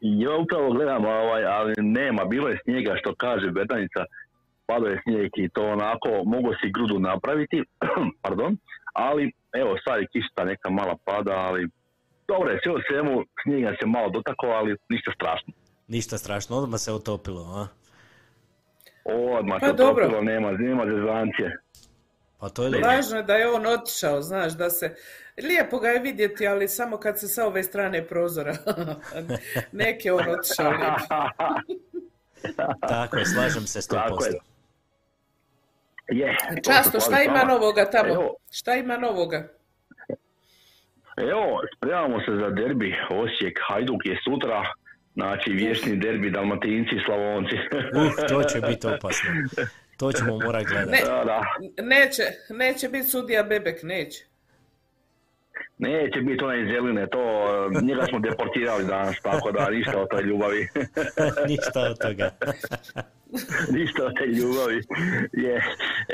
[0.00, 4.04] ja upravo gledam, ovaj, ali nema, bilo je snijega što kaže Berdanica,
[4.66, 7.64] padao je snijeg i to onako, mogu si grudu napraviti,
[8.22, 8.56] pardon,
[8.92, 11.68] ali evo sad je kišta neka mala pada, ali
[12.28, 15.52] dobro je, sve u svemu, snijega se malo dotakao, ali ništa strašno.
[15.88, 17.66] Ništa strašno, odmah se otopilo, a?
[19.38, 20.04] Odmah Pa se dobro.
[20.04, 21.58] otopilo, nema, nema zezancije.
[22.38, 22.80] Pa to je.
[22.80, 24.94] Važno je da je on otišao, znaš, da se...
[25.42, 28.56] Lijepo ga je vidjeti, ali samo kad se sa ove strane prozora.
[29.72, 30.72] Neki je on otišao.
[32.88, 33.88] Tako je, slažem se 100%.
[33.90, 34.38] Tako je.
[36.08, 37.52] Je, to Často, šta ima vama.
[37.52, 38.14] novoga tamo?
[38.14, 39.48] Evo, Šta ima novoga?
[41.16, 42.94] Evo, spremamo se za derbi.
[43.10, 44.62] Osijek, Hajduk je sutra.
[45.18, 47.54] Znači, vječni derbi, Dalmatinci Slavonci.
[47.54, 49.30] Uh, to će biti opasno.
[49.96, 50.90] To ćemo morat gledati.
[50.90, 51.00] Ne.
[51.04, 51.42] da, da.
[51.82, 54.24] Neće, neće biti sudija Bebek, neće.
[55.78, 57.20] Neće biti onaj iz Zeline, to,
[57.82, 60.68] njega smo deportirali danas, tako da ništa od toj ljubavi.
[61.50, 62.30] Ništa od toga.
[63.76, 64.80] ništa od te ljubavi.
[65.32, 65.56] Je.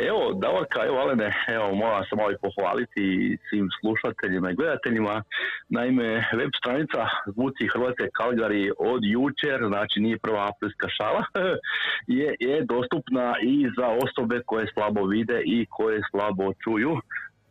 [0.09, 5.23] Evo, Davorka, evo Alene, evo, moram se malo i pohvaliti svim slušateljima i gledateljima.
[5.69, 6.09] Naime,
[6.39, 7.01] web stranica
[7.35, 11.23] Zvuci Hrvatske Kalgari od jučer, znači nije prva aprilska šala,
[12.19, 16.97] je, je dostupna i za osobe koje slabo vide i koje slabo čuju.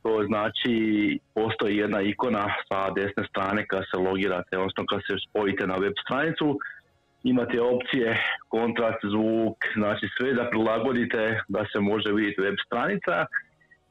[0.04, 0.74] To znači,
[1.34, 5.94] postoji jedna ikona sa desne strane kad se logirate, odnosno kad se spojite na web
[6.04, 6.60] stranicu,
[7.24, 13.26] imate opcije, kontrast, zvuk, znači sve da prilagodite da se može vidjeti web stranica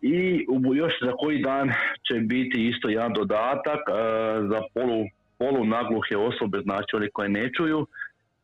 [0.02, 1.72] i još za koji dan
[2.06, 3.92] će biti isto jedan dodatak e,
[4.50, 5.04] za polu,
[5.38, 7.86] polu nagluhe osobe, znači oni koje ne čuju,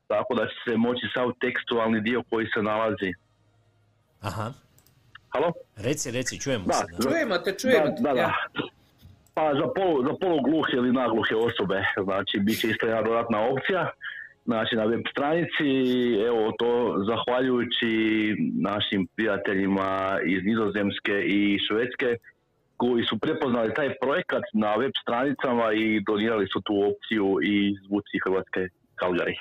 [0.06, 3.12] tako da će se moći sav tekstualni dio koji se nalazi.
[4.20, 4.52] Aha.
[5.28, 5.52] Halo?
[5.76, 6.84] Reci, reci, čujemo Da, se.
[6.92, 7.10] Da.
[7.10, 8.02] Čujemo te, čujemo da, te.
[8.02, 8.32] da, ja.
[9.34, 13.90] Pa za, polu, za polugluhe ili nagluhe osobe, znači bit će isto jedna dodatna opcija.
[14.44, 15.68] Znači na web stranici,
[16.26, 16.70] evo to
[17.08, 17.92] zahvaljujući
[18.60, 22.16] našim prijateljima iz Nizozemske i Švedske
[22.76, 28.14] koji su prepoznali taj projekat na web stranicama i donirali su tu opciju i zvuci
[28.24, 28.60] Hrvatske
[29.00, 29.36] Calgary.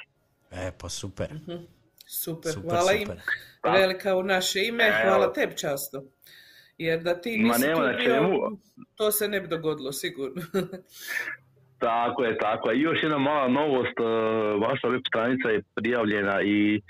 [0.51, 1.27] E, pa super.
[2.07, 2.99] Super, Super, hvala im.
[3.01, 3.17] super.
[3.73, 4.95] Velika u naše ime, Evo.
[5.03, 6.03] hvala tebi často.
[6.77, 8.29] Jer da ti Ma nisi nema tu na bio, čemu.
[8.95, 10.41] to se ne bi dogodilo, sigurno.
[11.79, 12.77] Tako je, tako je.
[12.77, 14.03] I još jedna mala novost, e,
[14.59, 16.81] vaša web stranica je prijavljena i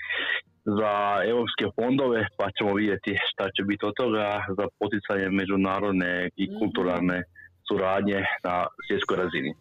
[0.66, 0.92] za
[1.24, 7.22] europske fondove, pa ćemo vidjeti šta će biti od toga za poticanje međunarodne i kulturalne
[7.68, 8.14] suradnje
[8.44, 9.54] na svjetskoj razini.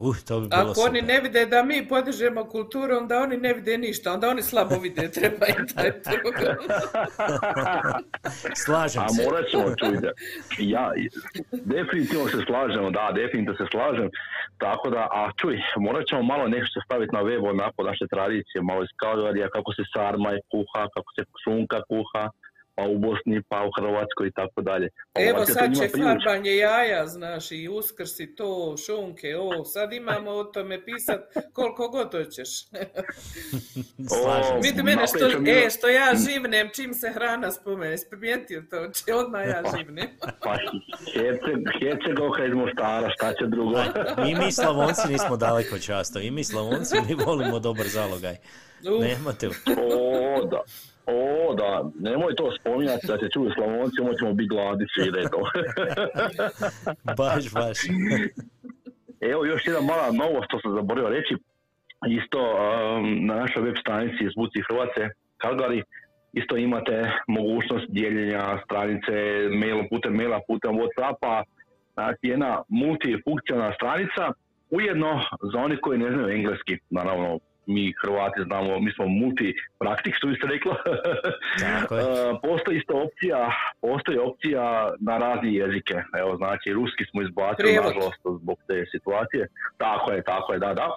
[0.00, 0.90] Uh, to bi bilo Ako super.
[0.90, 4.78] oni ne vide da mi podižemo kulturu, onda oni ne vide ništa, onda oni slabo
[4.78, 6.56] vide, treba im taj program.
[8.64, 9.22] Slažem A se.
[9.24, 10.06] morat ćemo čuti.
[10.58, 10.92] Ja,
[11.52, 14.08] definitivno se slažemo, da, definitivno se slažem.
[14.58, 18.82] Tako da, a čuj, morat ćemo malo nešto staviti na web onako naše tradicije, malo
[18.82, 18.92] iz
[19.54, 22.24] kako se sarmaj kuha, kako se šunka kuha,
[22.78, 24.88] pa u Bosni, pa u Hrvatskoj i tako dalje.
[25.12, 30.30] Pa Evo to sad će farbanje jaja, znaš, i uskrsi to, šunke, o, sad imamo
[30.30, 31.20] o tome pisat
[31.52, 32.48] koliko god hoćeš.
[34.22, 34.68] Slažem se.
[34.68, 39.14] Vidi mene što, e, što ja živnem, čim se hrana spomene, jesi primijetio to, če
[39.14, 40.08] odmah ja živnem.
[40.44, 40.54] Pa
[41.14, 43.78] Herceg, Hercegovka iz Mostara, šta će drugo?
[44.28, 46.20] I mi Slavonci nismo daleko často.
[46.20, 48.36] I mi Slavonci mi volimo dobar zalogaj.
[48.80, 49.04] Uf.
[49.04, 49.48] Nemate...
[49.48, 50.62] O, da.
[51.10, 55.44] O, da, nemoj to spominjati da će čuju Slavonci, onda ćemo biti gladni svi redom.
[57.20, 57.78] Baš, baš.
[59.30, 61.34] Evo još jedna mala novost što sam zaboravio reći.
[62.20, 65.04] Isto um, na našoj web stranici Zbuci Hrvatske,
[65.36, 65.82] Kalgari,
[66.32, 69.12] isto imate mogućnost dijeljenja stranice
[69.60, 71.42] mailom, putem maila, putem Whatsappa.
[71.94, 74.24] Znači jedna multifunkcionalna stranica,
[74.70, 75.20] ujedno
[75.52, 77.38] za oni koji ne znaju engleski, naravno
[77.68, 80.74] mi Hrvati znamo, mi smo multipraktik, što bi se reklo.
[81.66, 82.02] Tako je.
[82.04, 83.38] Uh, postoji isto opcija,
[83.80, 84.64] postoji opcija
[85.08, 85.96] na razne jezike.
[86.20, 89.48] Evo, znači, ruski smo izbacili, nažalost, zbog te situacije.
[89.84, 90.88] Tako je, tako je, da, da.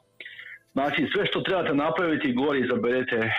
[0.74, 3.32] Znači, sve što trebate napraviti, gori izaberete e,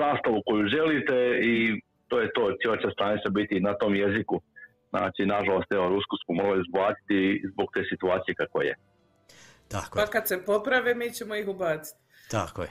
[0.00, 4.40] zastavu koju želite i to je to, cijela će stranica biti na tom jeziku.
[4.90, 8.74] Znači, nažalost, evo, rusku smo morali izbaciti zbog te situacije kako je.
[9.68, 12.02] Tako Pa kad se poprave, mi ćemo ih ubaciti.
[12.32, 12.68] Tako je.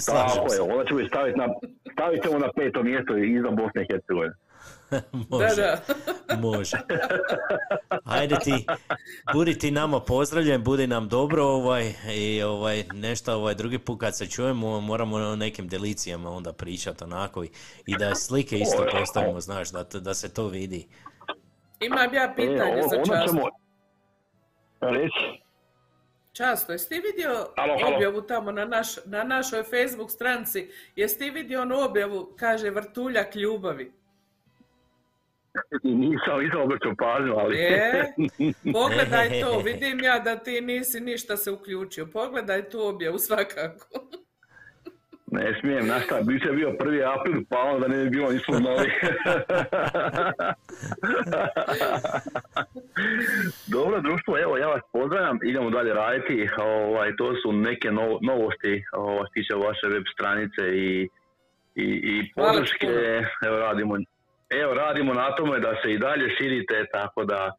[0.00, 0.56] Slažem Tako se.
[0.56, 1.46] je, onda ćemo ih staviti na,
[1.92, 4.34] stavit ćemo na peto mjesto iza Bosne i Hercegovine.
[5.30, 5.56] Može.
[5.56, 5.78] Da,
[6.28, 6.36] da.
[6.48, 6.76] Može.
[8.04, 8.66] Ajde ti,
[9.32, 14.16] budi ti nama pozdravljen, budi nam dobro ovaj, i ovaj, nešto ovaj, drugi put kad
[14.16, 17.48] se čujemo moramo o nekim delicijama onda pričati onako i,
[17.86, 20.88] i da slike isto postavimo, znaš, da, da se to vidi.
[21.80, 23.34] Imam ja pitanje E, za onda čast.
[23.34, 23.48] ćemo...
[24.80, 25.42] Reći?
[26.40, 27.96] Často, jesi ti vidio Alo, alo.
[27.96, 30.70] objavu tamo na, naš, na našoj Facebook stranci?
[30.96, 33.92] Jesi ti vidio onu objavu, kaže vrtuljak ljubavi?
[35.82, 37.56] Nisam, nisam obraćao pažnju, ali...
[37.58, 38.04] E,
[38.72, 42.06] pogledaj to, vidim ja da ti nisi ništa se uključio.
[42.06, 43.86] Pogledaj tu objavu svakako.
[45.30, 48.54] Ne smijem, znaš šta, bit će bio prvi april, pa onda ne bi bilo, nismo
[48.62, 48.90] znali.
[53.66, 58.84] Dobro društvo, evo ja vas pozdravljam, idemo dalje raditi, ovaj, to su neke novo- novosti
[58.92, 61.08] ovaj, se tiče vaše web stranice i,
[61.74, 62.86] i, i podrške,
[63.46, 63.94] evo radimo,
[64.62, 67.50] evo radimo na tome da se i dalje širite, tako da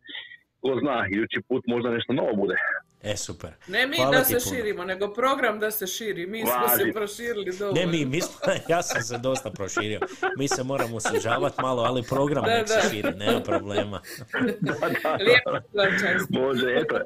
[0.61, 2.55] ko zna, idući put možda nešto novo bude.
[3.03, 3.53] E, super.
[3.67, 4.45] Ne mi Hvala da se puno.
[4.47, 6.25] širimo, nego program da se širi.
[6.27, 6.83] Mi smo Važi.
[6.83, 7.81] se proširili dovoljno.
[7.81, 8.35] Ne, mi, mi smo,
[8.69, 9.99] ja sam se dosta proširio.
[10.37, 12.81] Mi se moramo sužavati malo, ali program Da, nek se da.
[12.81, 14.01] širi, nema problema.
[15.19, 16.15] Lijepo slučaj.
[16.31, 16.99] Može, eto,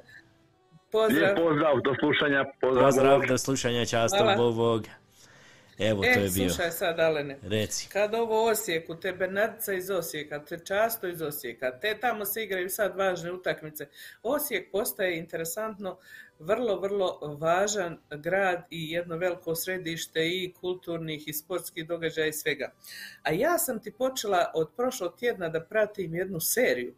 [0.91, 1.21] Pozdrav.
[1.21, 2.85] lijep pozdrav, do slušanja, pozdrav.
[2.85, 4.35] Pozdrav, do slušanja, často, Hvala.
[4.35, 4.85] bog, bog.
[5.79, 6.49] Evo, to E, je bio.
[6.49, 7.39] slušaj sad, Alene.
[7.43, 7.89] Reci.
[7.89, 12.69] Kad ovo Osijeku, te Bernardica iz Osijeka, te Často iz Osijeka, te tamo se igraju
[12.69, 13.87] sad važne utakmice.
[14.23, 15.97] Osijek postaje interesantno
[16.39, 22.71] vrlo, vrlo važan grad i jedno veliko središte i kulturnih i sportskih događaja i svega.
[23.23, 26.95] A ja sam ti počela od prošlog tjedna da pratim jednu seriju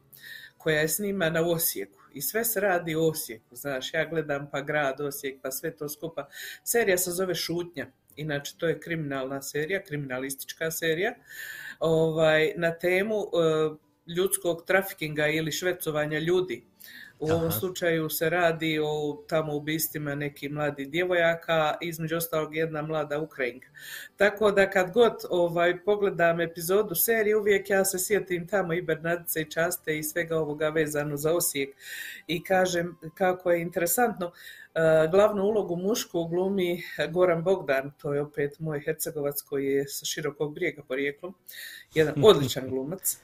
[0.58, 2.00] koja je snimana u Osijeku.
[2.14, 5.90] I sve se radi u Osijeku, znaš, ja gledam pa grad Osijek, pa sve to
[5.90, 6.28] skupa.
[6.64, 7.88] Serija se zove Šutnja.
[8.18, 11.14] Inače, to je kriminalna serija, kriminalistička serija,
[11.80, 13.28] ovaj, na temu e,
[14.16, 16.64] ljudskog trafikinga ili švecovanja ljudi.
[17.20, 17.60] U ovom Aha.
[17.60, 23.68] slučaju se radi o tamo ubistvima nekih mladih djevojaka, između ostalog jedna mlada Ukrajinka.
[24.18, 29.42] Tako da kad god ovaj, pogledam epizodu serije, uvijek ja se sjetim tamo i Bernardice
[29.42, 31.70] i Časte i svega ovoga vezano za Osijek.
[32.28, 34.32] I kažem kako je interesantno,
[34.76, 40.06] e, glavnu ulogu mušku glumi Goran Bogdan, to je opet moj hercegovac koji je sa
[40.06, 41.36] širokog brijega porijeklom,
[41.94, 43.18] jedan odličan glumac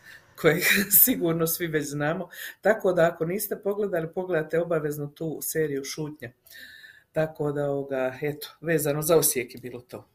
[0.44, 0.64] kojeg
[1.04, 2.30] sigurno svi već znamo.
[2.62, 6.32] Tako da ako niste pogledali, pogledajte obavezno tu seriju Šutnja.
[7.12, 10.10] Tako da, ovoga, eto, vezano za Osijek je bilo to.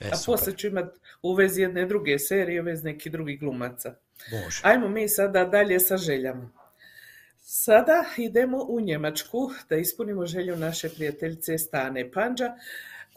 [0.00, 3.94] E, A poslije ću imat u vezi jedne druge serije, u vezi nekih drugih glumaca.
[4.32, 4.60] Može.
[4.62, 6.50] Ajmo mi sada dalje sa željama.
[7.36, 12.52] Sada idemo u Njemačku da ispunimo želju naše prijateljice Stane Panđa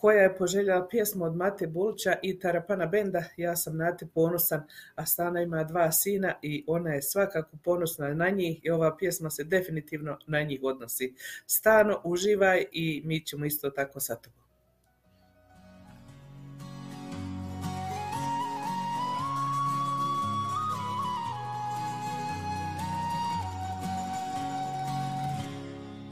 [0.01, 4.63] koja je poželjela pjesmu od Mate Bulića i Tarapana Benda Ja sam na te ponosan,
[4.95, 9.29] a Stana ima dva sina i ona je svakako ponosna na njih i ova pjesma
[9.29, 11.13] se definitivno na njih odnosi.
[11.45, 14.39] Stano, uživaj i mi ćemo isto tako sa tobom.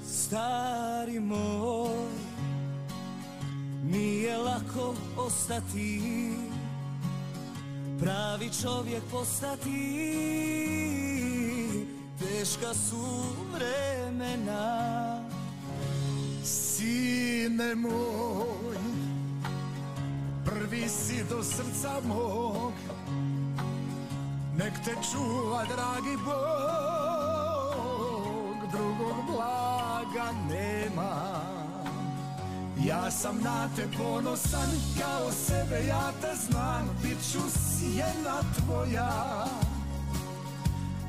[0.04, 2.27] Stari moj,
[3.92, 6.02] nije lako ostati,
[8.00, 9.70] pravi čovjek postati,
[12.20, 13.24] teška su
[13.54, 15.24] vremena.
[16.44, 18.78] Sine moj,
[20.46, 22.74] prvi si do srca mog,
[24.58, 27.48] nek te čuva dragi Bog,
[28.72, 31.37] drugog blaga nema.
[32.86, 39.46] Ja sam na te ponosan, kao sebe ja te znam, bit ću sjena tvoja.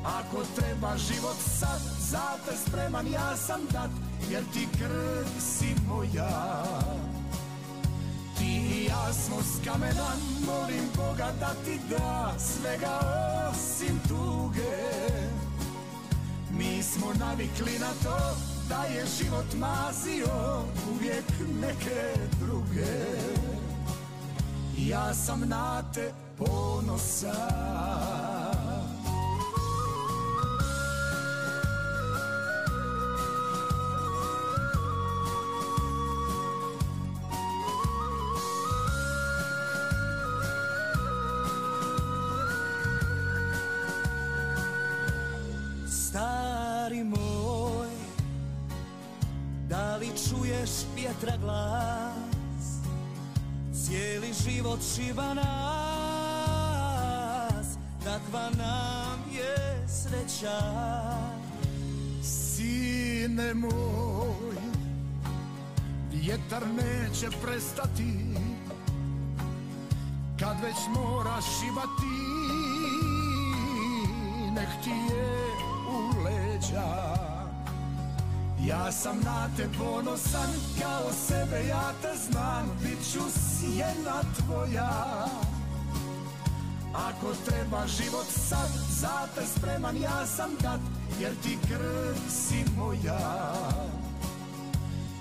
[0.05, 3.90] Ako treba život sad, za te spreman ja sam dat,
[4.31, 6.65] jer ti krv si moja.
[8.39, 10.11] Ti i ja smo s kamena,
[10.47, 13.01] molim Boga da ti da svega
[13.51, 14.77] osim tuge.
[16.51, 21.24] Mi smo navikli na to da je život mazio uvijek
[21.61, 22.97] neke druge.
[24.77, 28.38] Ja sam na te ponosan.
[54.94, 56.69] Šiba nas,
[58.05, 60.59] takva nam je sreća.
[62.23, 64.56] Sine moj,
[66.12, 68.28] vjetar neće prestati
[70.39, 72.19] Kad već moraš šibati
[74.55, 75.18] Nek ti je
[78.69, 80.51] Ja sam na te ponosan
[80.81, 85.27] Kao sebe ja te znam Bit ću sjena tvoja
[86.95, 90.81] ako treba život sad, za te spreman ja sam dat,
[91.20, 93.55] jer ti krv si moja.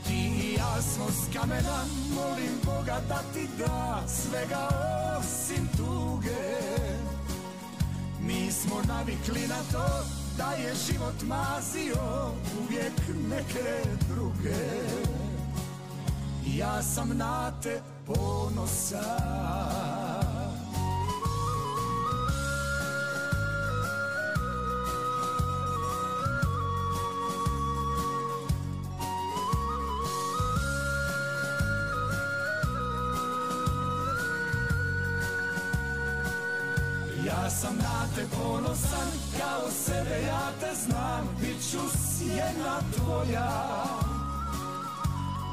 [0.07, 1.84] Ti i ja smo s kamena,
[2.15, 4.69] molim Boga da ti da svega
[5.19, 6.57] osim tuge.
[8.19, 12.32] Mi smo navikli na to da je život mazio
[12.62, 14.56] uvijek neke druge.
[16.46, 19.97] Ja sam na te ponosan.
[40.27, 43.52] Ja te znam, bit ću sjena tvoja.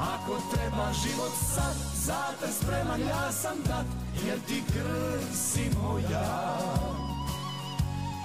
[0.00, 3.86] Ako treba život sad, za te spreman ja sam dat,
[4.26, 6.56] jer ti krv si moja.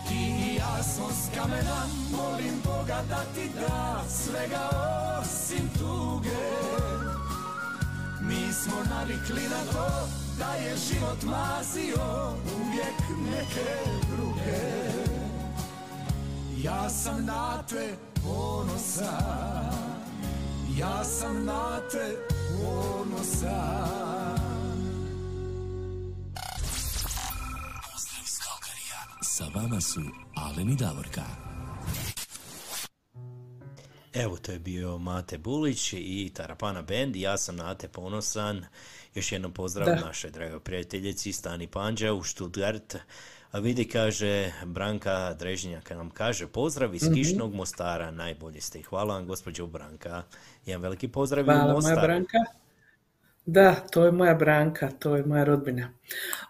[0.07, 4.69] Ti i ja smo s kamena, molim Boga da ti da svega
[5.21, 6.45] osim tuge.
[8.21, 9.87] Mi smo navikli na to
[10.39, 12.99] da je život mazio uvijek
[13.31, 14.88] neke druge.
[16.63, 19.73] Ja sam na te ponosan,
[20.77, 22.17] ja sam na te
[22.47, 23.49] ponosan.
[27.91, 29.01] Pozdrav iz Kalkarija.
[29.21, 30.01] Sa vama su
[30.35, 31.23] Alen i Davorka.
[34.13, 37.15] Evo, to je bio Mate Bulić i Tarapana Band.
[37.15, 38.65] Ja sam Nate ponosan.
[39.13, 39.95] Još jednom pozdrav Da.
[39.95, 42.95] našoj dragoj prijateljici Stani Panđa u Stuttgart.
[43.51, 46.95] A vidi, kaže, Branka Drežnjaka nam kaže, pozdrav Mhm.
[46.95, 48.81] iz Kišnog Mostara, najbolji ste.
[48.81, 50.23] Hvala vam, gospođo Branka.
[50.65, 52.01] Jedan veliki pozdrav Hvala Mostaru.
[52.01, 52.37] Branka.
[53.51, 55.93] Da, to je moja Branka, to je moja rodbina.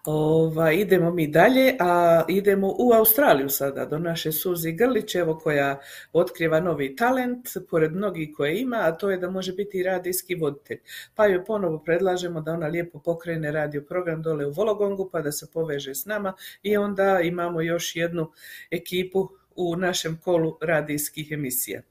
[0.06, 5.80] Ova, idemo mi dalje, a idemo u Australiju sada, do naše Suzi Grlić, evo koja
[6.14, 10.36] otkriva novi talent, pored mnogih koje ima, a to je da može biti i radijski
[10.36, 10.80] voditelj.
[11.16, 15.32] Pa joj ponovo predlažemo da ona lijepo pokrene radio program dole u Vologongu, pa da
[15.32, 18.32] se poveže s nama i onda imamo još jednu
[18.72, 21.82] ekipu u našem kolu radijskih emisija.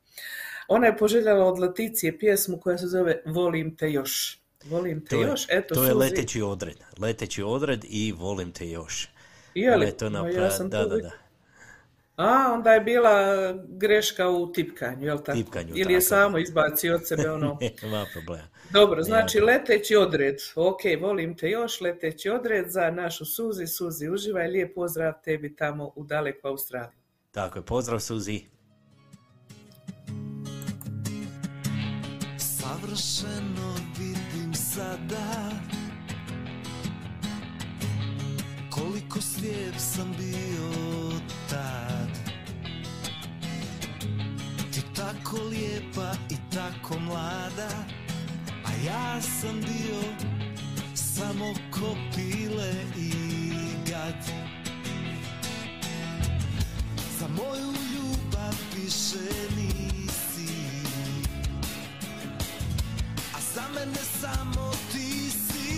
[0.69, 4.38] Ona je poželjela od Laticije pjesmu koja se zove Volim te još.
[4.65, 5.99] Volim te To je, još, eto to je Suzi.
[6.01, 6.77] leteći odred.
[6.99, 9.09] Leteći odred i volim te još.
[9.55, 9.87] Je li?
[10.01, 11.11] Ma, napra- ja sam da, to da, da.
[12.17, 13.13] A, onda je bila
[13.69, 15.39] greška u tipkanju, jel tako?
[15.39, 16.09] Tipkanju, Ili je tako.
[16.09, 17.59] samo izbacio od sebe ono...
[17.83, 18.49] Nema problema.
[18.71, 20.37] Dobro, znači leteći odred.
[20.55, 23.67] Ok, volim te još, leteći odred za našu Suzi.
[23.67, 26.99] Suzi, uživaj, lijep pozdrav tebi tamo u daleku Australiji.
[27.31, 28.41] Tako je, pozdrav Suzi.
[32.39, 33.75] Savršeno
[34.75, 35.51] sada.
[38.71, 40.71] Koliko slijep sam bio
[41.51, 42.09] tad.
[44.73, 47.69] Ti tako lijepa i tako mlada
[48.65, 50.29] A ja sam bio
[50.95, 53.13] samo ko pile i
[53.91, 54.25] gad.
[57.19, 59.98] Za moju ljubav više nisi
[63.55, 65.71] za mene samo ti si.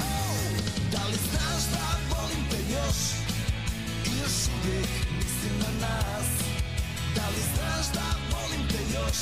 [0.00, 0.46] Oh!
[0.92, 2.98] Da li znaš da volim te još?
[4.06, 6.28] I još uvijek mislim na nas.
[7.16, 9.20] Da li znaš da volim te još?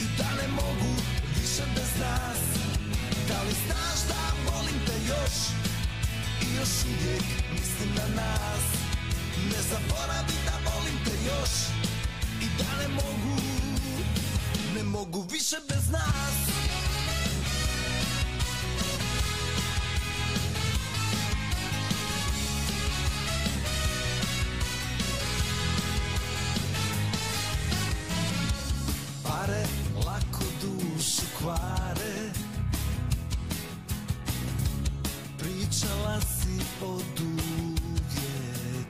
[0.00, 0.92] I da ne mogu
[1.36, 2.42] više bez nas.
[3.28, 5.36] Da li znaš da volim te još?
[6.42, 8.64] I još uvijek mislim na nas.
[9.50, 11.54] Ne zaboravi da volim te još.
[12.40, 13.51] I da ne mogu
[15.04, 16.02] mogu više bez nas.
[29.22, 29.64] Pare
[30.06, 32.32] lako dušu kvare.
[35.38, 38.86] Pričala si od uvijek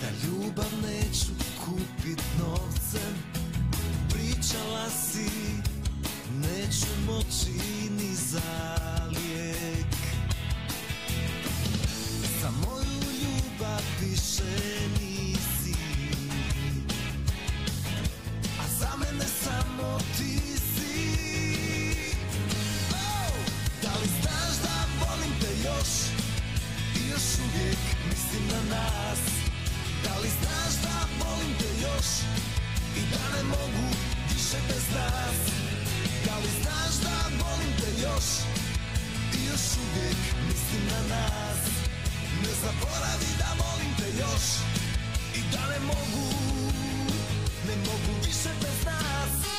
[0.00, 1.32] Da ljubav neću
[1.64, 3.31] kupit novcem
[4.92, 5.30] si
[6.40, 8.76] Neću moći ni za
[9.08, 9.92] lijek
[12.42, 15.74] Za moju ljubav više nisi.
[18.60, 20.94] A za mene samo ti si.
[22.90, 23.34] Oh!
[23.82, 25.92] Da li znaš da volim te još?
[26.96, 27.78] I još uvijek
[28.10, 29.20] mislim na nas.
[30.04, 32.08] Da li znaš da volim te još?
[32.96, 34.11] I da ne mogu
[34.52, 35.36] više bez nas
[36.26, 38.28] Da li znaš da volim te još?
[39.34, 40.16] I još uvijek
[40.48, 41.60] mislim na nas.
[42.42, 44.46] Ne zaboravi da volim te još.
[45.34, 46.32] I da ne mogu
[47.68, 49.51] Ne mogu više bez nas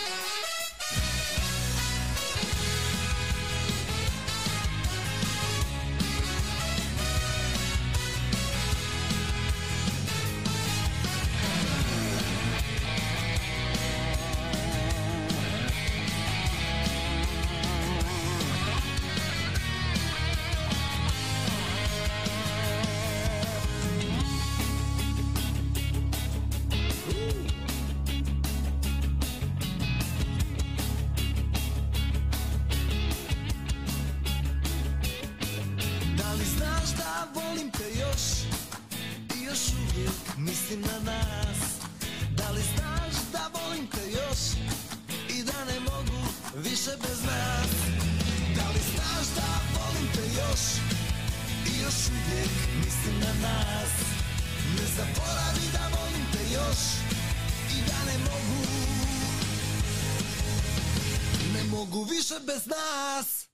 [62.34, 63.47] više bez nas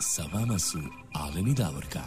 [0.00, 0.78] Sa vama su
[1.14, 2.00] Alen i Davorka.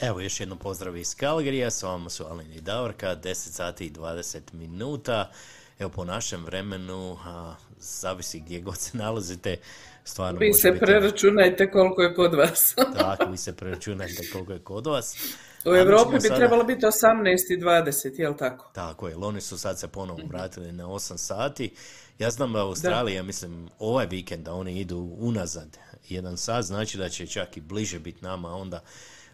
[0.00, 3.90] Evo još jednom pozdrav iz Kalgarija, s vama su Alen i Davorka, 10 sati i
[3.90, 5.30] 20 minuta.
[5.78, 9.56] Evo po našem vremenu, a, zavisi gdje god se nalazite,
[10.04, 12.74] stvarno Vi se biti- preračunajte koliko je kod vas.
[12.98, 15.16] Tako, vi se preračunajte koliko je kod vas.
[15.64, 18.70] U Europi bi sada- trebalo biti 18 i 20, jel tako?
[18.74, 21.74] Tako je, oni su sad se ponovo vratili na 8 sati.
[22.18, 25.78] Ja znam da Australija, mislim, ovaj vikend da oni idu unazad
[26.08, 28.82] jedan sat, znači da će čak i bliže biti nama, onda,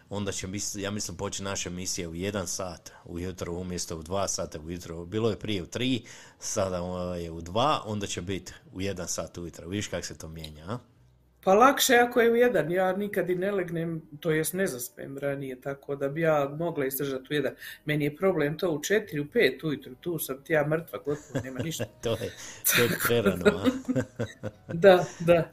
[0.09, 4.59] onda će, ja mislim, početi naša misija u jedan sat ujutro umjesto u dva sata
[4.59, 5.05] ujutro.
[5.05, 6.03] Bilo je prije u tri,
[6.39, 6.77] sada
[7.15, 9.67] je u dva, onda će biti u jedan sat ujutro.
[9.67, 10.77] Vidiš kako se to mijenja, a?
[11.43, 15.17] Pa lakše ako je u jedan, ja nikad i ne legnem, to jest ne zaspem
[15.17, 17.53] ranije, tako da bi ja mogla izdržati u jedan.
[17.85, 21.39] Meni je problem to u četiri, u pet ujutro, tu sam ti ja mrtva, gotovo,
[21.43, 21.85] nema ništa.
[22.03, 22.31] to je,
[22.75, 23.63] to je prerano?
[24.73, 25.51] Da, da.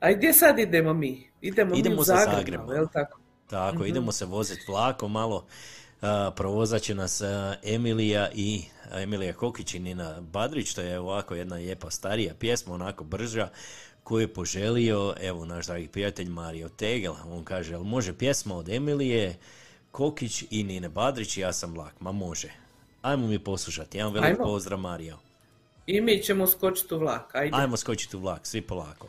[0.00, 1.30] A gdje sad idemo mi?
[1.40, 3.18] Idemo, mi Idemo u za Zagreb, Zagreb, malo, jel tako?
[3.50, 5.46] Tako, idemo se voziti vlakom malo.
[6.02, 11.34] A, provozat će nas a, Emilija i Emilija Kokić i Nina Badrić, to je ovako
[11.34, 13.48] jedna lijepa starija pjesma, onako brža,
[14.04, 18.68] koju je poželio, evo, naš dragi prijatelj Mario Tegel, on kaže, jel može pjesma od
[18.68, 19.38] Emilije,
[19.90, 22.52] Kokić i Nine Badrić i ja sam vlak, ma može.
[23.02, 24.44] Ajmo mi poslušati, jedan velik Ajmo.
[24.44, 25.16] pozdrav Mario.
[25.86, 27.34] I mi ćemo skočiti u vlak.
[27.34, 27.56] Ajde.
[27.56, 29.08] Ajmo skočiti u vlak, svi polako.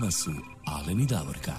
[0.00, 0.30] Vama su
[0.66, 1.52] Alen i Davorka.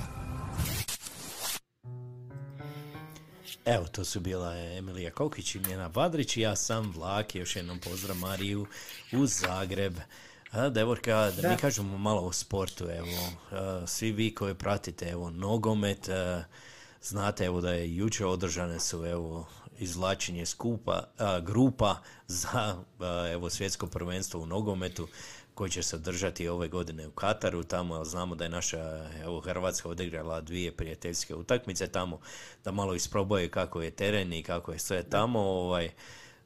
[3.65, 7.79] Evo, to su bila Emilija Kokić i Njena Vadrić i ja sam Vlak, još jednom
[7.79, 8.65] pozdrav Mariju
[9.13, 9.93] u Zagreb.
[10.51, 11.49] A, Devorka, da, Da.
[11.49, 16.43] mi kažemo malo o sportu, evo, a, svi vi koji pratite, evo, nogomet, a,
[17.01, 19.47] znate, evo, da je jučer održane su, evo,
[19.79, 21.95] izvlačenje skupa, a, grupa
[22.27, 25.07] za, a, evo, svjetsko prvenstvo u nogometu,
[25.61, 29.89] koji će se održati ove godine u Kataru, tamo znamo da je naša evo, Hrvatska
[29.89, 32.19] odigrala dvije prijateljske utakmice tamo,
[32.63, 35.89] da malo isprobaju kako je teren i kako je sve tamo, ovaj,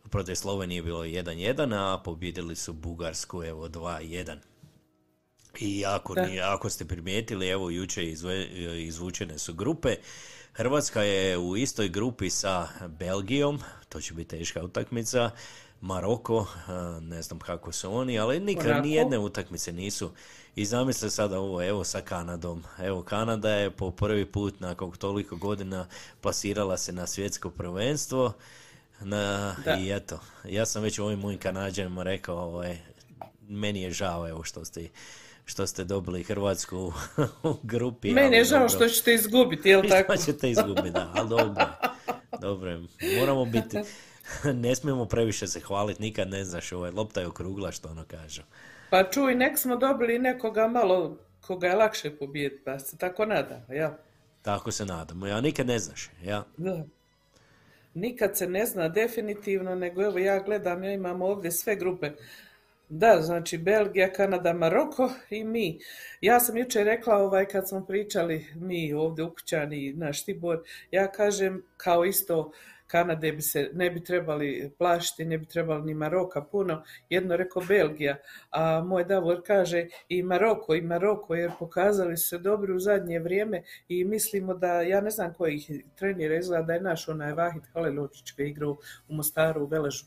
[0.09, 4.37] protiv Slovenije je bilo 1-1, a pobjedili su Bugarsku, evo, 2-1.
[5.59, 8.47] I ako, ni- ako ste primijetili, evo, jučer izve-
[8.87, 9.95] izvučene su grupe.
[10.53, 13.59] Hrvatska je u istoj grupi sa Belgijom,
[13.89, 15.31] to će biti teška utakmica,
[15.81, 20.11] Maroko, a, ne znam kako su oni, ali nikad ni jedne utakmice nisu.
[20.56, 22.64] I zamisli sada ovo, evo sa Kanadom.
[22.80, 25.88] Evo, Kanada je po prvi put nakon toliko godina
[26.22, 28.34] plasirala se na svjetsko prvenstvo.
[29.02, 29.77] Na, Da.
[29.80, 32.77] I eto, ja sam već ovim mojim Kanađanima rekao, ovaj,
[33.47, 34.89] meni je žao evo što ste
[35.45, 36.93] što ste dobili Hrvatsku
[37.43, 38.11] u grupi.
[38.11, 38.76] Meni je žao dobro.
[38.76, 40.15] što ćete izgubiti, jel tako?
[40.15, 41.65] Što ćete izgubiti, da, ali dobro.
[42.41, 42.81] Dobro,
[43.19, 43.77] moramo biti,
[44.64, 48.41] ne smijemo previše se hvaliti, nikad ne znaš, ovaj, lopta je okrugla, što ono kažu.
[48.89, 53.65] Pa čuj, nek smo dobili nekoga malo koga je lakše pobijediti, pa se tako nadam,
[53.69, 53.91] jel?
[54.41, 56.45] Tako se nadamo, ja nikad ne znaš, ja.
[56.57, 56.84] Da.
[57.93, 62.11] Nikad se ne zna definitivno, nego evo ja gledam, ja imam ovdje sve grupe.
[62.89, 65.80] Da, znači Belgija, Kanada, Maroko i mi.
[66.22, 71.64] Ja sam jučer rekla ovaj kad smo pričali mi ovdje ukućani, naš Tibor, ja kažem
[71.77, 72.52] kao isto
[72.87, 76.83] Kanade bi se ne bi trebali plašiti, ne bi trebali ni Maroka puno.
[77.09, 78.17] Jedno rekao Belgija,
[78.51, 83.19] a moj Davor kaže i Maroko, i Maroko, jer pokazali su se dobri u zadnje
[83.19, 87.33] vrijeme i mislimo da, ja ne znam koji ih trenira, izgleda da je naš onaj
[87.33, 90.05] Vahid Halilović koji igrao u Mostaru u Veležu.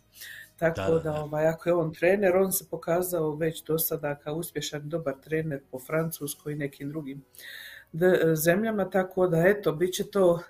[0.57, 4.15] Tako Da, da, da, ovaj, ako je on trener, on se pokazao već do sada
[4.15, 7.25] kao uspješan, dobar trener po Francuskoj i nekim drugim
[7.93, 10.41] d- zemljama, tako da eto, bit će to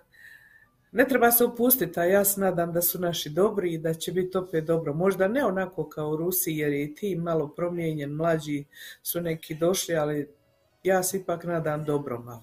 [0.92, 4.12] ne treba se opustiti, a ja se nadam da su naši dobri i da će
[4.12, 4.94] biti opet dobro.
[4.94, 8.64] Možda ne onako kao u Rusiji, jer je i tim malo promijenjen, mlađi
[9.02, 10.28] su neki došli, ali
[10.82, 12.42] ja se ipak nadam dobro malo.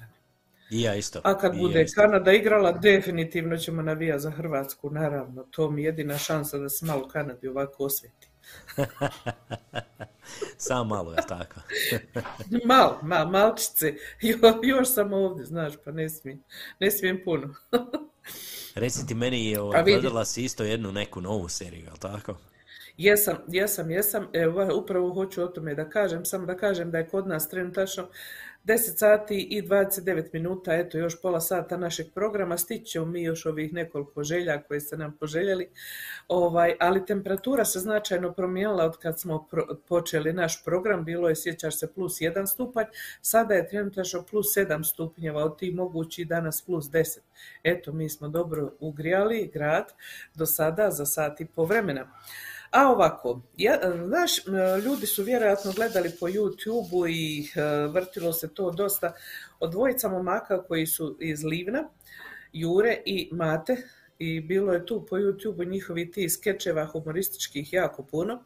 [0.72, 1.22] I ja isto.
[1.24, 2.02] A kad i bude ja isto.
[2.02, 5.44] Kanada igrala, definitivno ćemo navijati za Hrvatsku, naravno.
[5.44, 8.30] To mi je jedina šansa da se malo Kanadi ovako osveti.
[10.58, 11.60] Samo malo je tako.
[12.70, 13.94] Mal, ma, malčice.
[14.22, 16.44] Jo, još sam ovdje, znaš, pa ne smijem.
[16.80, 17.56] Ne smijem puno.
[18.76, 22.38] Reci ti meni, je, ovaj, gledala si isto jednu neku novu seriju, jel tako?
[22.98, 24.28] Jesam, jesam, jesam.
[24.34, 26.26] Evo, upravo hoću o tome da kažem.
[26.26, 28.08] Samo da kažem da je kod nas trenutačno
[28.66, 32.58] 10 sati i 29 minuta, eto još pola sata našeg programa.
[32.58, 35.70] Stići ćemo mi još ovih nekoliko želja koje ste nam poželjeli.
[36.28, 41.06] Ovaj, ali temperatura se značajno promijenila od kad smo pro- počeli naš program.
[41.06, 42.86] Bilo je, sjećaš se, plus 1 stupanj.
[43.22, 47.20] Sada je trenutačno plus 7 stupnjeva, od tih mogući danas plus 10.
[47.64, 49.86] Eto, mi smo dobro ugrijali grad
[50.36, 52.12] do sada za sat i po vremena.
[52.76, 54.32] A ovako, ja, znaš,
[54.86, 59.14] ljudi su vjerojatno gledali po YouTube-u i e, vrtilo se to dosta
[59.60, 61.90] od dvojica momaka koji su iz Livna,
[62.54, 63.78] Jure i Mate,
[64.20, 68.44] i bilo je tu po YouTube-u njihovi ti skečeva humorističkih jako puno,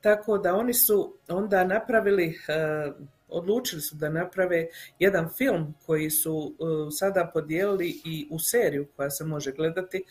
[0.00, 2.92] tako da oni su onda napravili, e,
[3.28, 4.66] odlučili su da naprave
[4.98, 10.04] jedan film koji su e, sada podijelili i u seriju koja se može gledati,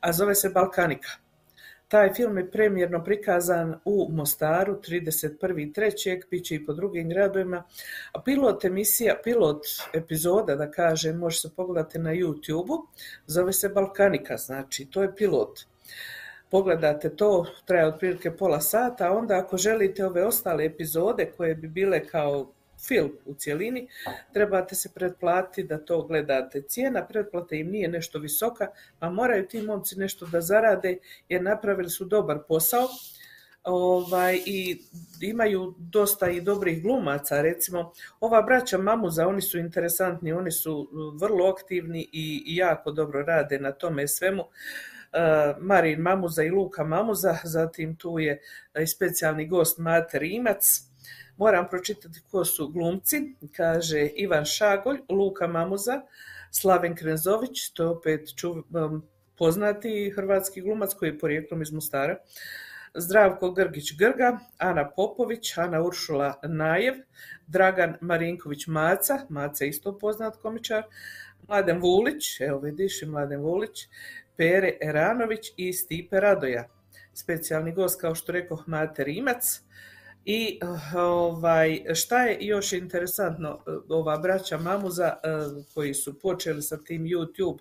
[0.00, 1.23] a zove se Balkanika.
[1.94, 6.22] Taj film je premijerno prikazan u Mostaru 31.3.
[6.30, 7.62] bit će i po drugim gradovima.
[8.12, 9.62] A pilot emisija, pilot
[9.92, 12.86] epizoda, da kažem, može se pogledati na YouTube-u,
[13.26, 15.60] zove se Balkanika, znači to je pilot.
[16.50, 21.68] Pogledate to, traje otprilike pola sata, a onda ako želite ove ostale epizode koje bi
[21.68, 22.52] bile kao
[22.86, 23.88] film u cjelini,
[24.32, 26.62] trebate se pretplatiti da to gledate.
[26.62, 28.66] Cijena pretplate im nije nešto visoka,
[29.00, 30.98] a moraju ti momci nešto da zarade
[31.28, 32.88] jer napravili su dobar posao
[33.64, 34.82] ovaj, i
[35.20, 40.88] imaju dosta i dobrih glumaca, recimo ova braća Mamuza, oni su interesantni, oni su
[41.20, 44.42] vrlo aktivni i, jako dobro rade na tome svemu.
[44.42, 48.40] Uh, Marin Mamuza i Luka Mamuza, zatim tu je
[48.82, 50.80] i specijalni gost Mate Rimac,
[51.36, 56.00] Moram pročitati ko su glumci, kaže Ivan Šagolj, Luka Mamuza,
[56.50, 59.02] Slaven Krezović, to je opet um,
[59.38, 62.16] poznati hrvatski glumac koji je porijeklom iz Mostara,
[62.94, 66.94] Zdravko Grgić-Grga, Ana Popović, Ana Uršula Najev,
[67.46, 70.82] Dragan Marinković Maca, Maca isto poznat komičar,
[71.48, 73.88] Mladen Vulić, evo vidiš i Mladen Vulić,
[74.36, 76.68] Pere Eranović i Stipe Radoja.
[77.14, 79.60] Specijalni gost, kao što rekoh, Mate Rimac.
[80.24, 80.60] I
[80.96, 85.28] ovaj, šta je još interesantno, ova braća Mamuza eh,
[85.74, 87.58] koji su počeli sa tim YouTube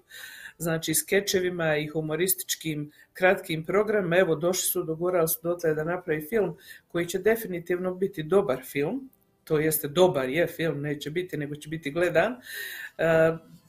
[0.58, 6.58] znači skečevima i humorističkim kratkim programima, evo došli su, dogurali su dotle da napravi film
[6.88, 9.10] koji će definitivno biti dobar film,
[9.44, 12.36] to jeste dobar je film, neće biti, nego će biti gledan.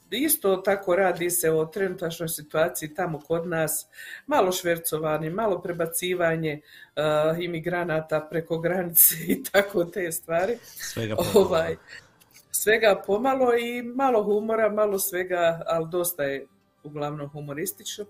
[0.09, 3.87] Isto tako radi se o trenutačnoj situaciji tamo kod nas,
[4.27, 10.57] malo švercovanje, malo prebacivanje uh, imigranata preko granice i tako te stvari.
[10.63, 11.47] Svega pomalo.
[11.47, 11.75] Ovaj,
[12.51, 16.47] svega pomalo i malo humora, malo svega, ali dosta je
[16.83, 18.05] uglavnom humoristično.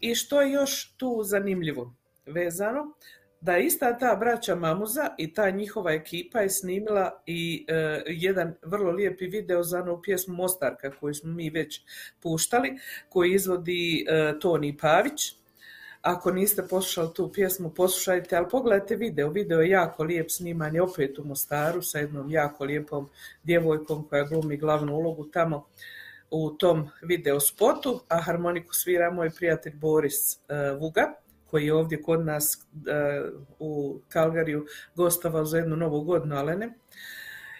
[0.00, 1.94] I što je još tu zanimljivo
[2.26, 2.92] vezano,
[3.46, 8.54] da je ista ta braća Mamuza i ta njihova ekipa je snimila i e, jedan
[8.62, 11.80] vrlo lijepi video za onu pjesmu Mostarka koju smo mi već
[12.20, 12.78] puštali,
[13.08, 15.34] koji izvodi e, Toni Pavić.
[16.02, 19.30] Ako niste poslušali tu pjesmu, poslušajte, ali pogledajte video.
[19.30, 23.08] Video je jako lijep sniman je opet u Mostaru sa jednom jako lijepom
[23.42, 25.66] djevojkom koja glumi glavnu ulogu tamo
[26.30, 31.14] u tom video spotu, a harmoniku svira moj prijatelj Boris uh, Vuga,
[31.56, 36.74] koji je ovdje kod nas uh, u Kalgariju gostovao za jednu novu godinu Alene.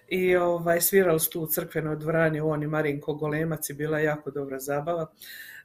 [0.08, 4.30] I ovaj, svirali su tu u crkvenoj dvorani on i Marinko Golemac i bila jako
[4.30, 5.06] dobra zabava.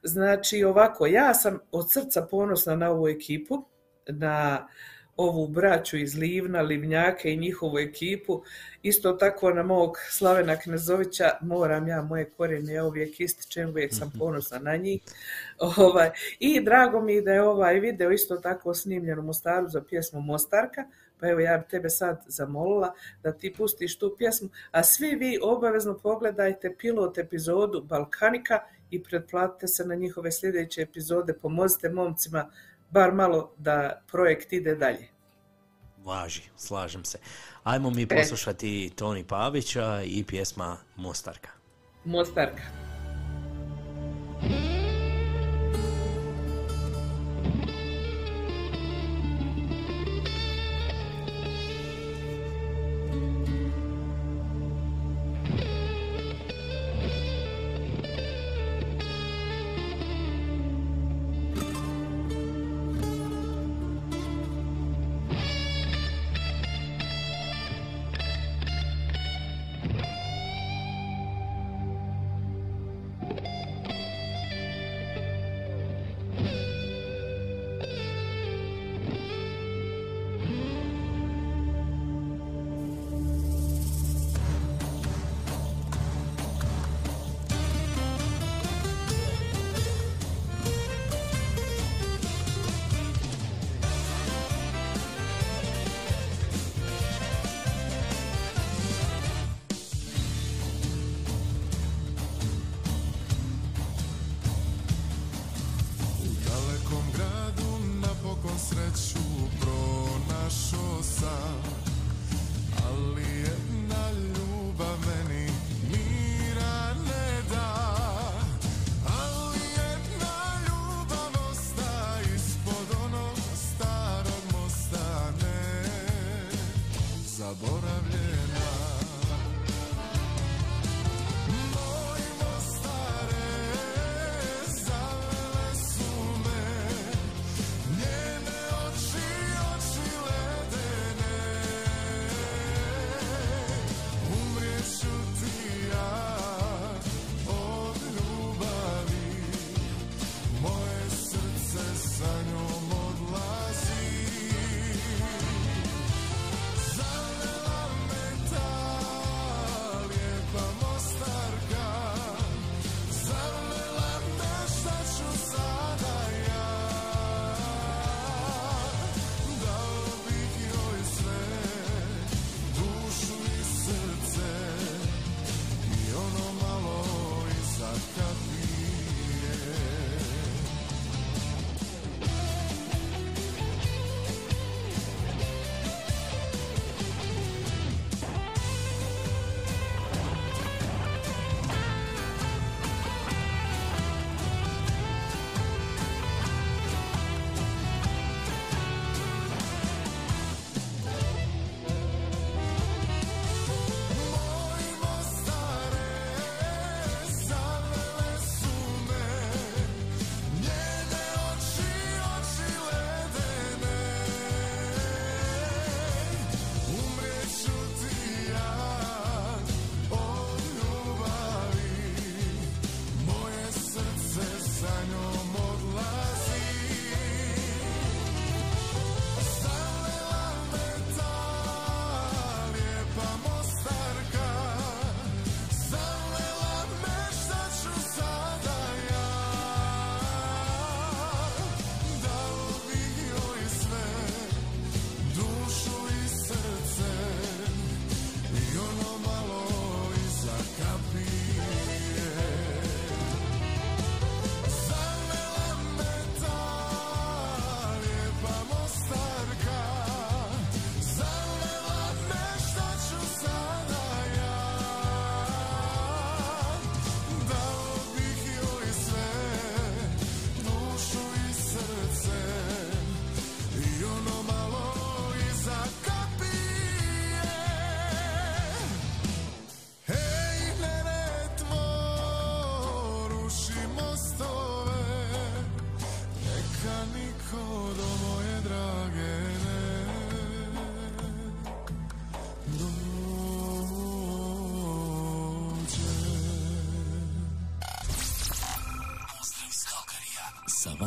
[0.02, 3.64] Znači ovako, ja sam od srca ponosna na ovu ekipu,
[4.06, 4.68] na
[5.16, 8.42] ovu braću iz Livna, Livnjake i njihovu ekipu.
[8.82, 14.12] Isto tako na mog Slavena Knezovića moram ja moje korijene, ja uvijek ističem, uvijek sam
[14.18, 15.02] ponosna na njih.
[15.76, 20.20] Ovaj, I drago mi da je ovaj video isto tako snimljen u Mostaru za pjesmu
[20.20, 20.84] Mostarka,
[21.20, 25.38] pa evo ja bi tebe sad zamolila da ti pustiš tu pjesmu, a svi vi
[25.42, 28.60] obavezno pogledajte pilot epizodu Balkanika
[28.90, 32.50] i pretplatite se na njihove sljedeće epizode, pomozite momcima
[32.92, 35.08] bar malo da projekt ide dalje.
[36.04, 37.18] Važi, slažem se.
[37.64, 41.48] Ajmo mi poslušati Toni Pavića i pjesma Mostarka.
[42.04, 42.91] Mostarka.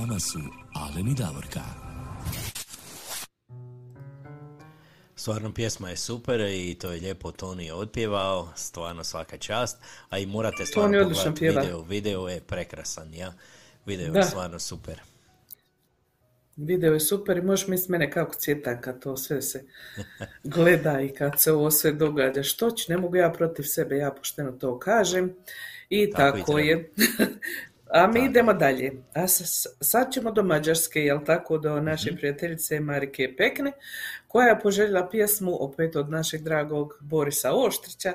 [0.07, 0.39] Vama su
[0.73, 1.61] Alen i Davorka.
[5.15, 9.77] Stvarno pjesma je super i to je lijepo Toni otpjevao, stvarno svaka čast,
[10.09, 13.33] a i morate stvarno pogledati video, video je prekrasan, ja.
[13.85, 14.23] Video je Da.
[14.23, 15.01] stvarno super.
[16.55, 19.63] Video je super i možeš misliti mene kako cvjeta kad to sve se
[20.43, 22.43] gleda i kad se ovo sve događa.
[22.43, 25.35] Što će, ne mogu ja protiv sebe, ja pošteno to kažem.
[25.89, 26.59] I Tako i tako, treba.
[26.59, 26.91] je.
[27.95, 28.91] A mi idemo dalje.
[29.13, 29.27] A
[29.81, 32.17] sad ćemo do Mađarske, jel tako, do naše Mhm.
[32.17, 33.71] prijateljice Marike Pekne,
[34.27, 38.13] koja je poželjela pjesmu opet od našeg dragog Borisa Oštrića,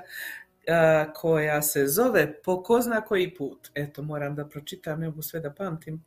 [0.69, 3.70] a, koja se zove Po ko zna koji put.
[3.74, 6.05] Eto, moram da pročitam, ne mogu sve da pamtim.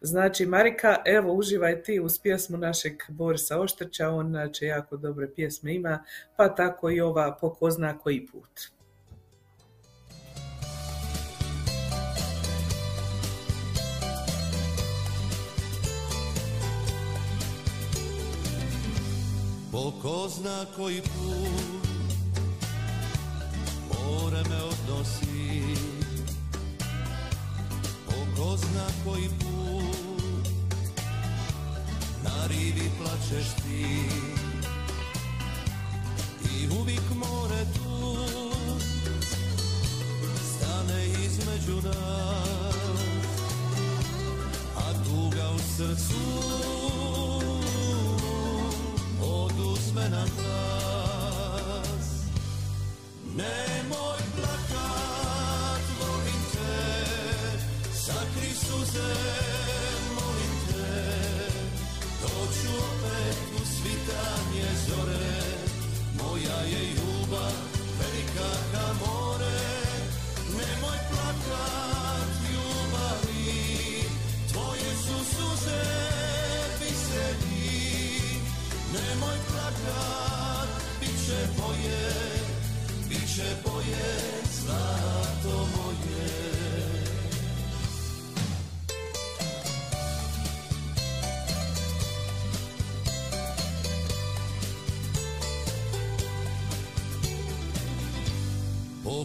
[0.00, 5.74] Znači, Marika, evo, uživaj ti uz pjesmu našeg Borisa Oštrića, on znači jako dobre pjesme
[5.74, 6.04] ima,
[6.36, 8.74] pa tako i ova Po ko zna koji put.
[19.74, 21.88] Po ko zna koji put
[23.90, 25.62] more me odnosi?
[28.06, 30.46] Po ko zna koji put
[32.24, 33.98] na rivi plačeš ti?
[36.54, 38.16] I uvijek more tu
[40.54, 42.74] stane između nas
[44.76, 46.54] A tuga u srcu
[49.94, 52.06] oduzme nam glas.
[53.36, 56.74] Nemoj plakat, volim te
[57.92, 59.14] Sakri suze,
[60.14, 60.94] molim te.
[62.22, 65.23] Doću opet u svitanje zore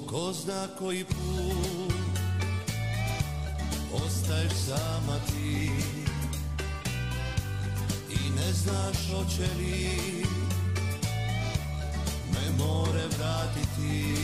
[0.07, 1.93] Ko zna koji put.
[3.93, 5.71] Ostaješ sama ti.
[8.09, 10.25] I ne znaš hoće li.
[12.33, 14.15] Me more vratiti.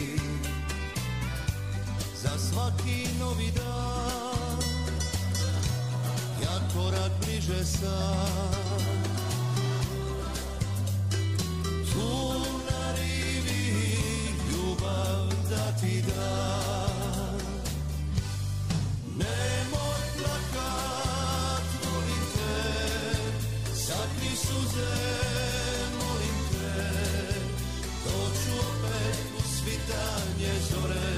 [2.21, 4.61] Za svaki novi dan.
[6.43, 9.04] Ja korak bliže sam
[15.81, 17.39] ti dam.
[19.19, 22.55] Nemoj plakat, molim te,
[23.85, 24.93] sakri suze,
[25.99, 26.73] molim te,
[28.05, 31.11] doću opet u svitanje zore,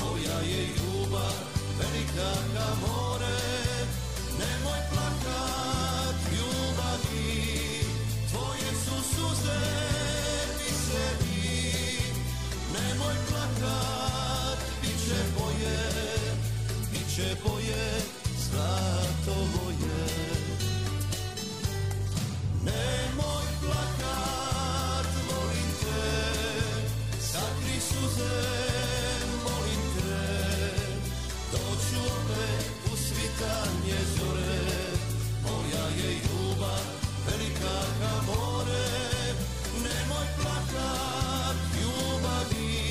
[0.00, 1.34] moja je ljubav
[1.78, 3.03] velika ka more,
[19.32, 20.04] moje.
[22.64, 26.02] Nemoj plakat, molim te,
[27.20, 28.36] sakri suze,
[29.44, 30.24] molim te,
[31.52, 34.60] doću opet u svitanje zore,
[35.42, 36.84] moja je ljubav
[37.26, 38.86] velika ka more,
[39.84, 42.82] nemoj plakat, ljubavi,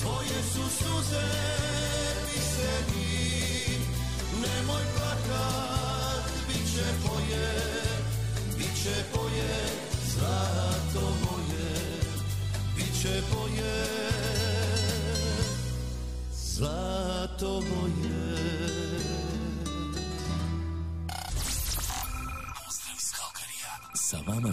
[0.00, 1.43] tvoje su suze,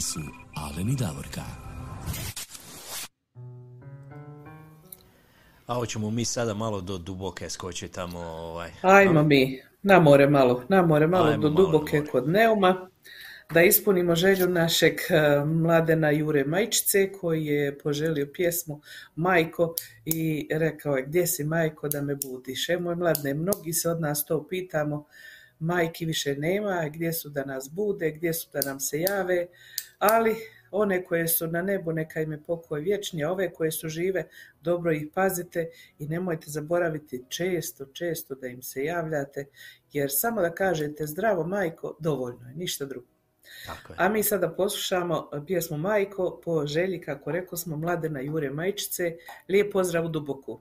[0.02, 0.20] Su
[0.56, 1.42] Alen i Davorka.
[5.68, 8.72] A hoćemo mi sada malo do duboke skoči tamo, ovaj.
[8.82, 12.10] Ajmo mi, na more malo, na more malo Ajmo do malo duboke more.
[12.12, 12.90] kod Neuma,
[13.54, 18.82] da ispunimo želju našeg eh, mladena Jure Majčice koji je poželio pjesmu
[19.16, 19.76] Majko
[20.06, 22.70] i rekao je gdje si Majko da me budiš.
[22.70, 25.06] E moj mladne, mnogi se od nas to pitamo,
[25.60, 29.48] majki više nema, gdje su da nas bude, gdje su da nam se jave,
[30.02, 30.36] ali
[30.72, 34.28] one koje su na nebu neka im je pokoj vječni, a ove koje su žive
[34.62, 35.70] dobro ih pazite
[36.00, 39.46] i nemojte zaboraviti često, često da im se javljate,
[39.92, 43.08] jer samo da kažete zdravo majko, dovoljno je, ništa drugo.
[43.66, 43.98] Tako je.
[44.00, 49.18] A mi sada poslušamo pjesmu Majko po želji, kako rekao smo, Mladena Jure Majčice.
[49.50, 50.60] Lijep pozdrav u Duboku.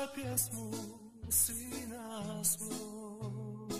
[0.00, 0.70] Slušaj pjesmu
[1.30, 3.70] sina svog.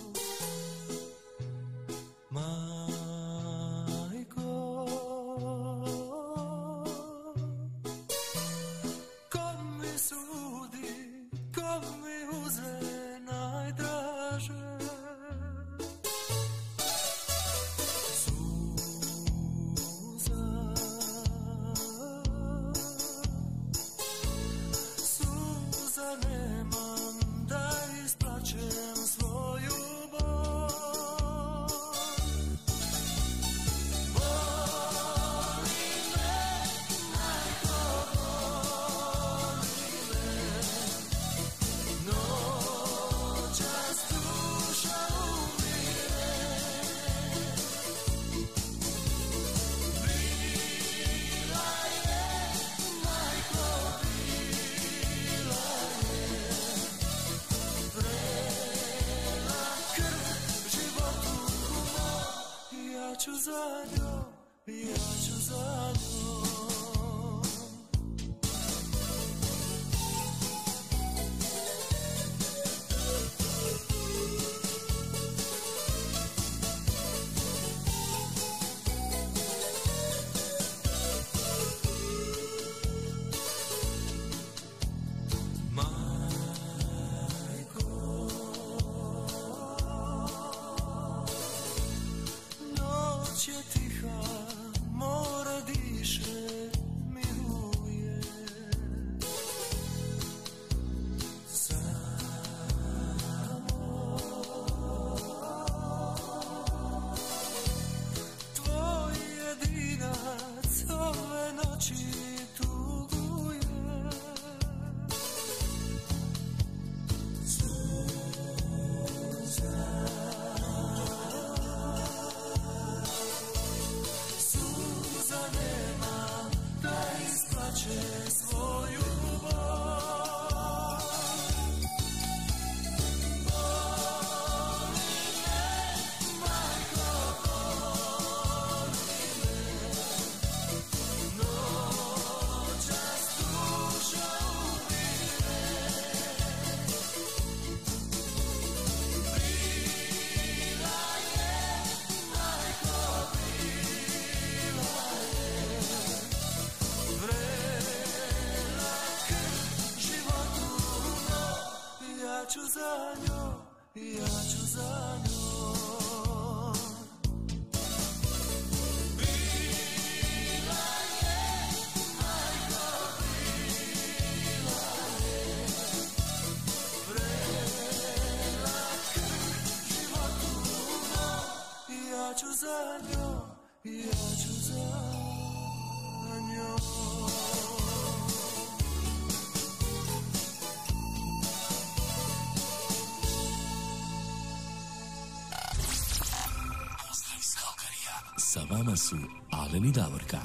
[198.81, 199.16] Vama su
[199.51, 200.39] Alen i Davorka.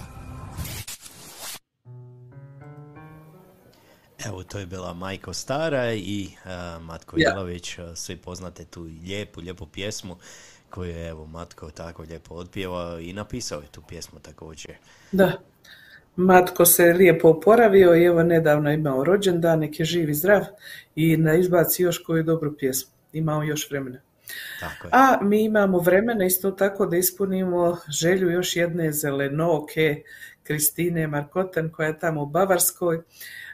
[4.26, 7.30] Evo, to je bila Majko Stara i a, Matko Ja.
[7.30, 10.16] Jelović, svi poznate tu lijepu, lijepu pjesmu
[10.70, 14.76] koju je evo Matko tako lijepo otpjevao i napisao je tu pjesmu također.
[15.12, 15.32] Da.
[16.16, 20.45] Matko se lijepo oporavio i evo nedavno je imao rođendan, nek je živ i zdrav
[20.95, 22.91] i na izbaci još koju dobru pjesmu.
[23.14, 23.99] Imao još vremena.
[24.60, 24.91] Tako je.
[24.93, 30.03] A mi imamo vremena isto tako da ispunimo želju još jedne zelenoke
[30.43, 33.02] Kristine Markotan koja je tamo u Bavarskoj,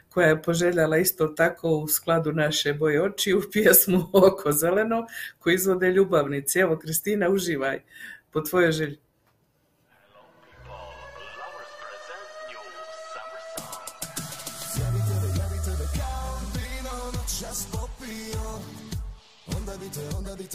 [0.08, 5.06] koja je poželjala isto tako u skladu naše boje oči u pjesmu Oko zeleno
[5.38, 6.58] koju izvode ljubavnici.
[6.58, 7.80] Evo Kristina, uživaj
[8.30, 8.98] po tvojoj želji.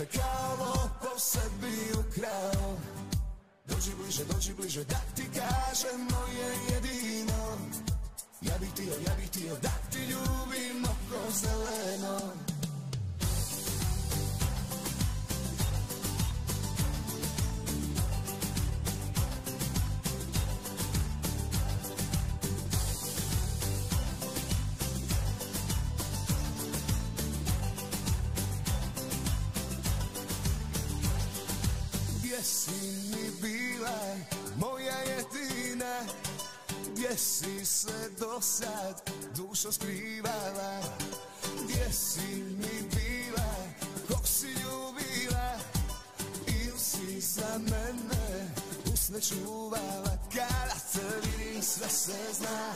[0.05, 2.77] Kao po sebi ukrao.
[3.65, 7.57] Dođi bliže, dođi bliže da ti kažem moje jedino.
[8.41, 12.46] Ja bih htio, ja bih htio da ti ljubim oko zeleno
[32.37, 32.71] Gdje si
[33.09, 34.15] mi bila,
[34.57, 36.05] moja jedina
[36.91, 40.81] Gdje si se do sad dušo skrivala.
[41.63, 43.55] Gdje si mi bila,
[44.07, 45.59] kog si ljubila
[46.47, 48.49] Ili si za mene
[48.93, 50.17] usne čuvala.
[50.33, 52.73] Kada te vidim sve se zna.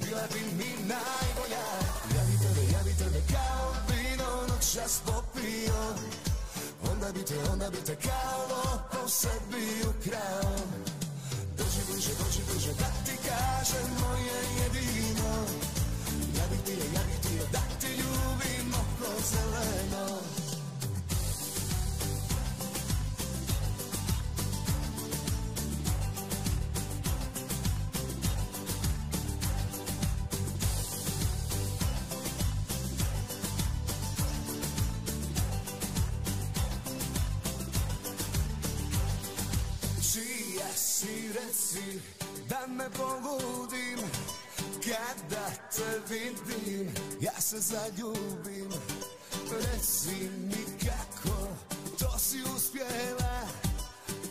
[0.00, 1.66] Bila bi mi najbolja.
[2.16, 5.94] Ja bi tebe, ja bi tebe kao vino noćas popio
[6.82, 10.56] Onda bi te, onda bi te kao po sebi ukrao
[11.56, 15.32] Dođi bliže, dođi bliže da ti kažem moje jedino.
[16.38, 20.27] Ja bih ti, ja bih ti da ti ljubim oko zeleno
[40.98, 42.00] Si reci
[42.48, 44.00] da me pobudim.
[44.82, 48.70] Kada te vidim ja se zaljubim.
[49.50, 51.48] Reci mi kako
[51.98, 53.46] to si uspjela.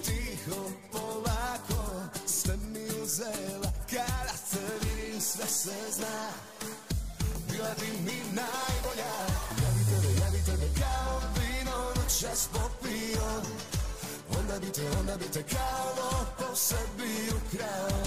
[0.06, 3.72] Tiho polako sve mi uzela.
[3.90, 6.30] Kada te vidim sve se zna.
[7.52, 9.14] Bila bi mi najbolja.
[9.62, 13.42] Ja bi tebe, ja bi tebe kao vino noćas popio.
[14.40, 16.17] Onda bi te, onda bi te kao
[16.58, 18.02] sebi ukrao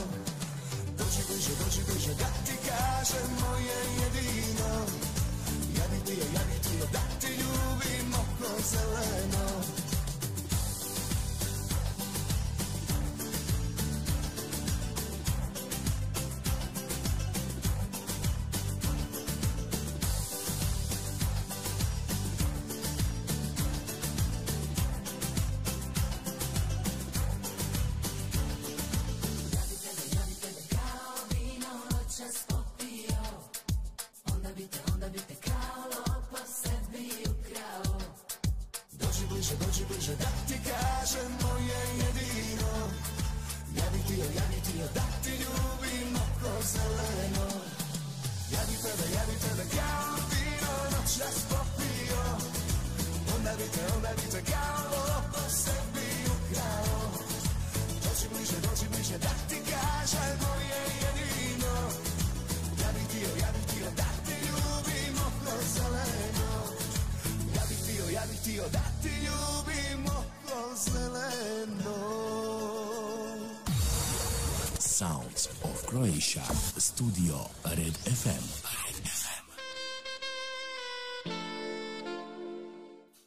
[0.98, 4.72] Dođi bliže, dođi bliže da ti kažem moje jedino.
[5.78, 9.59] Ja bih htio, ja bih htio da ti ljubim oko zeleno
[76.20, 76.42] Croatia.
[76.76, 77.48] Studio.
[77.64, 78.44] Red FM.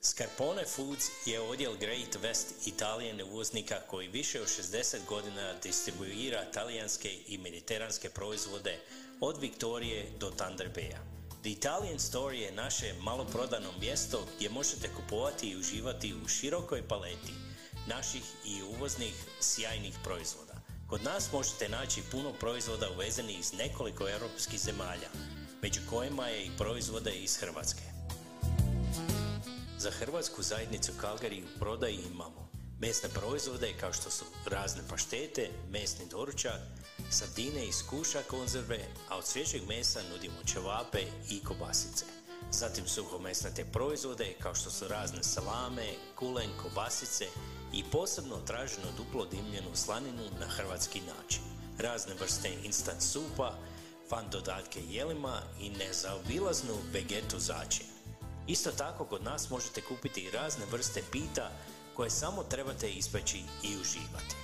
[0.02, 7.10] Scarpone Foods je odjel Great West Italijan uvoznika koji više od 60 godina distribuira talijanske
[7.28, 8.80] i mediteranske proizvode
[9.22, 10.99] od Viktorije do Thunder Baya.
[11.41, 17.34] The Italian Store je naše maloprodano mjesto gdje možete kupovati i uživati u širokoj paleti
[17.88, 20.53] naših i uvoznih sjajnih proizvoda.
[20.94, 25.10] Kod nas možete naći puno proizvoda uvezenih iz nekoliko europskih zemalja,
[25.61, 27.82] među kojima je i proizvode iz Hrvatske.
[29.78, 32.49] Za hrvatsku zajednicu Calgary u prodaji imamo
[32.80, 36.61] mesne proizvode kao što su razne paštete, mesni doručak,
[37.11, 38.80] sardine iz kuša konzerve,
[39.10, 42.06] a od svježeg mesa nudimo ćevape i kobasice.
[42.52, 47.26] Zatim suhomesnate proizvode kao što su razne salame, kulen, kobasice
[47.74, 51.41] i posebno traženo duplo dimljenu slaninu na hrvatski način.
[51.80, 53.54] Razne vrste instant supa,
[54.10, 57.86] fan dodatke jelima i nezaobilaznu vegetu začin.
[58.48, 61.52] Isto tako kod nas možete kupiti razne vrste pita
[61.95, 64.36] koje samo trebate ispeći i uživati.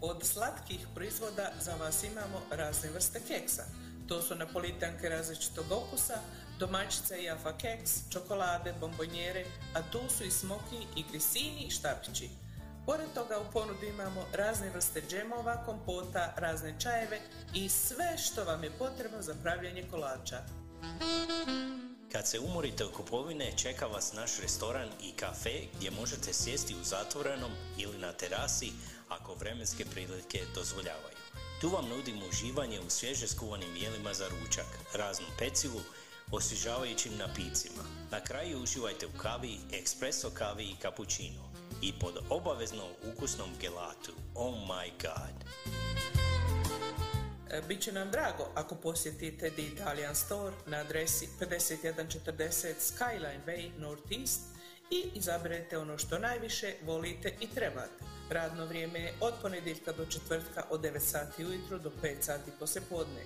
[0.00, 3.64] Od slatkih proizvoda za vas imamo razne vrste keksa.
[4.08, 6.14] To su napolitanke različitog okusa,
[6.58, 9.44] domaćice i afa keks, čokolade, bombonjere,
[9.74, 12.28] a tu su i smoki i grisini i štapići.
[12.86, 17.20] Pored toga u ponudi imamo razne vrste džemova, kompota, razne čajeve
[17.54, 20.38] i sve što vam je potrebno za pravljanje kolača.
[22.12, 26.84] Kad se umorite od kupovine, čeka vas naš restoran i kafe gdje možete sjesti u
[26.84, 28.72] zatvorenom ili na terasi
[29.08, 31.16] ako vremenske prilike dozvoljavaju.
[31.60, 35.80] Tu vam nudimo uživanje u svježe skuvanim jelima za ručak, raznom pecivu,
[36.32, 37.82] osvježavajućim napicima.
[38.10, 41.52] Na kraju uživajte u kavi, espresso kavi i cappuccino.
[41.82, 42.82] I pod obavezno
[43.12, 44.12] ukusnom gelatu.
[44.34, 45.44] Oh my god!
[47.50, 54.40] E, Biće nam drago ako posjetite The Italian Store na adresi 5140 Skyline Way Northeast
[54.90, 58.04] i izaberete ono što najviše volite i trebate.
[58.30, 63.24] Radno vrijeme je od ponedjeljka do četvrtka od 9 sati ujutro do 5 sati poslijepodne.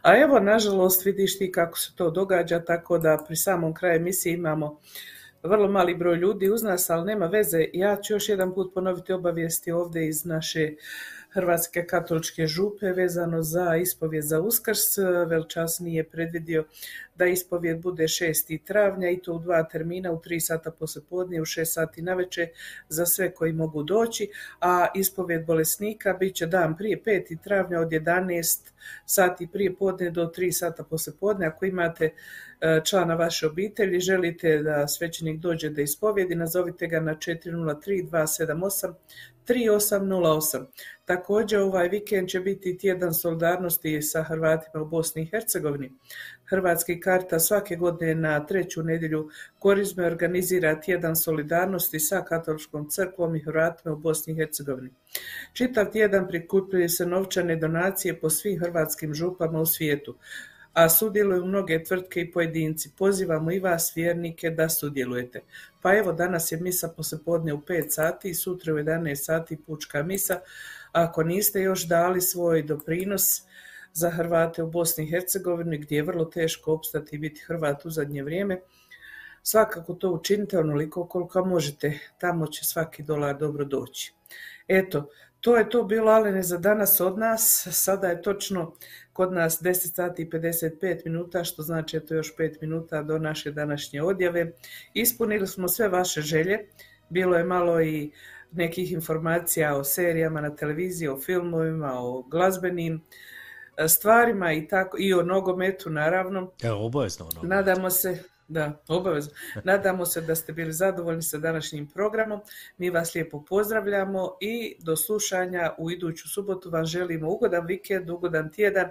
[0.02, 4.34] A evo, nažalost, vidiš ti kako se to događa, tako da pri samom kraju emisije
[4.34, 4.80] imamo
[5.44, 7.65] vrlo mali broj ljudi uz nas, ali nema veze.
[7.74, 10.74] Ja ću još jedan put ponoviti obavijesti ovdje iz naše
[11.34, 14.97] Hrvatske katoličke župe vezano za ispovjed za uskrs.
[15.27, 16.65] Velčas nije predvidio
[17.15, 18.64] da ispovjed bude 6.
[18.64, 22.47] travnja i to u dva termina, u 3 sata poslijepodne u 6 sati navečer
[22.89, 24.30] za sve koji mogu doći,
[24.61, 27.43] a ispovjed bolesnika bit će dan prije 5.
[27.43, 28.72] travnja od 11
[29.05, 31.45] sati prije podne do 3 sata poslijepodne.
[31.45, 32.05] Ako imate
[32.61, 38.93] e, člana vaše obitelji, želite da svećenik dođe da ispovjedi, nazovite ga na 403 278
[39.48, 40.65] 3808.
[41.06, 45.91] Također ovaj vikend će biti tjedan solidarnosti sa Hrvatima u Bosni i Hercegovini.
[46.45, 49.30] Hrvatski karta svake godine na treću nedjelju
[49.60, 54.90] korizme organizira tjedan solidarnosti sa katoličkom crkvom i Hrvatima u Bosni i Hercegovini.
[55.53, 60.15] Čitav tjedan prikupljaju se novčane donacije po svim hrvatskim župama u svijetu,
[60.73, 62.91] a sudjeluju mnoge tvrtke i pojedinci.
[62.97, 65.41] Pozivamo i vas, vjernike, da sudjelujete.
[65.81, 70.03] Pa evo, danas je misa poslijepodne u 5 sati i sutra u 11 sati pučka
[70.03, 70.39] misa.
[70.91, 73.41] Ako niste još dali svoj doprinos
[73.93, 77.89] za Hrvate u Bosni i Hercegovini, gdje je vrlo teško opstati i biti Hrvat u
[77.89, 78.59] zadnje vrijeme,
[79.43, 81.99] svakako to učinite onoliko koliko možete.
[82.17, 84.13] Tamo će svaki dolar dobro doći.
[84.67, 85.09] Eto,
[85.44, 87.68] to je to bilo Alene za danas od nas.
[87.72, 88.74] Sada je točno
[89.14, 93.52] kod nas 10 sati i 55 minuta, što znači eto još 5 minuta do naše
[93.52, 94.52] današnje odjave.
[94.94, 96.68] Ispunili smo sve vaše želje.
[97.10, 98.11] Bilo je malo i
[98.52, 103.02] nekih informacija o serijama na televiziji, o filmovima, o glazbenim
[103.78, 106.52] e, stvarima i tako i o nogometu naravno.
[106.64, 107.30] Evo, obavezno.
[107.41, 109.34] Nadamo se, da, obavezno.
[109.63, 112.41] Nadamo se da ste bili zadovoljni sa današnjim programom.
[112.77, 118.51] Mi vas lijepo pozdravljamo i do slušanja u iduću subotu vam želimo ugodan vikend, ugodan
[118.51, 118.89] tjedan.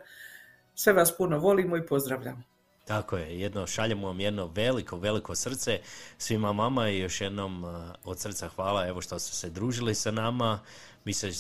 [0.75, 2.43] Sve vas puno volimo i pozdravljamo.
[2.85, 5.81] Tako je, jedno, šaljemo vam jedno veliko, veliko srce
[6.19, 10.11] svima mama i još jednom a, od srca hvala evo što ste se družili sa
[10.11, 10.61] nama.
[11.05, 11.31] Mi se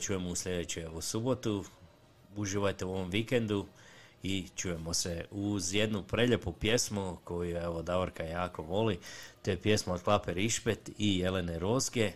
[0.00, 1.64] čujemo u sljedećoj evo, subotu.
[2.36, 3.66] Uživajte u ovom vikendu
[4.26, 8.98] i čujemo se uz jednu preljepu pjesmu koju evo Davorka jako voli.
[9.42, 12.12] To je pjesma od Klape Rišpet i Jelene Roske,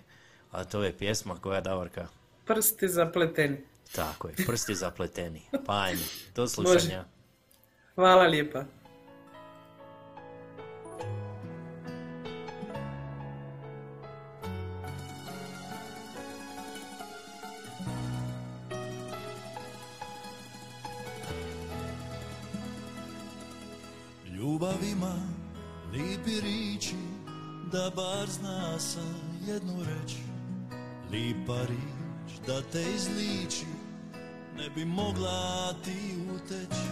[0.51, 2.09] a to je pjesma koja Davorka,
[2.47, 3.57] Prsti zapleteni.
[3.95, 5.43] tako je, prsti zapleteni.
[5.67, 6.03] Pa ajmo,
[6.35, 7.05] do slušanja.
[7.95, 8.65] Hvala lijepa.
[24.71, 25.15] Ljubav ima
[25.93, 26.97] lipi riči
[27.73, 29.17] Da bar zna sam
[29.47, 30.15] jednu reč.
[31.11, 33.67] Lipa rič da te izliči
[34.57, 36.89] Ne bi mogla ti uteći.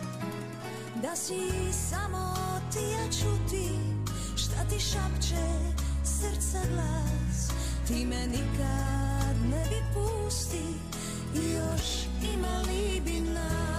[1.02, 1.38] Da si
[1.72, 2.34] samo
[2.72, 3.68] ti ja čuti
[4.36, 5.46] Šta ti šapće
[6.04, 7.50] srca glas.
[7.86, 10.64] Ti me nikad ne bi pusti
[11.34, 13.77] još imali bi nas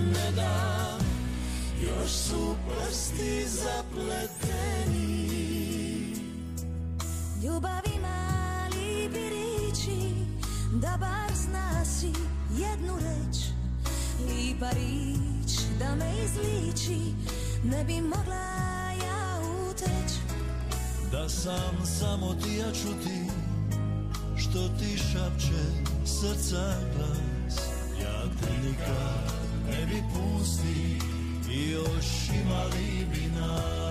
[0.00, 0.98] ne da
[1.82, 5.20] Još su prsti zapleteni.
[7.42, 10.12] Ljubav ima lipi riči
[10.72, 12.12] Da bar zna si
[12.58, 13.50] jednu reč.
[14.28, 17.00] I rič da me izliči
[17.64, 19.40] Ne bi mogla ja
[19.70, 20.12] uteć
[21.12, 23.30] Da sam samo ti ja čuti
[24.36, 27.56] Što ti šapče srca glas.
[28.02, 29.29] Ja te nikad
[29.90, 30.98] tebi pusti
[31.72, 33.89] još ima li bi nas.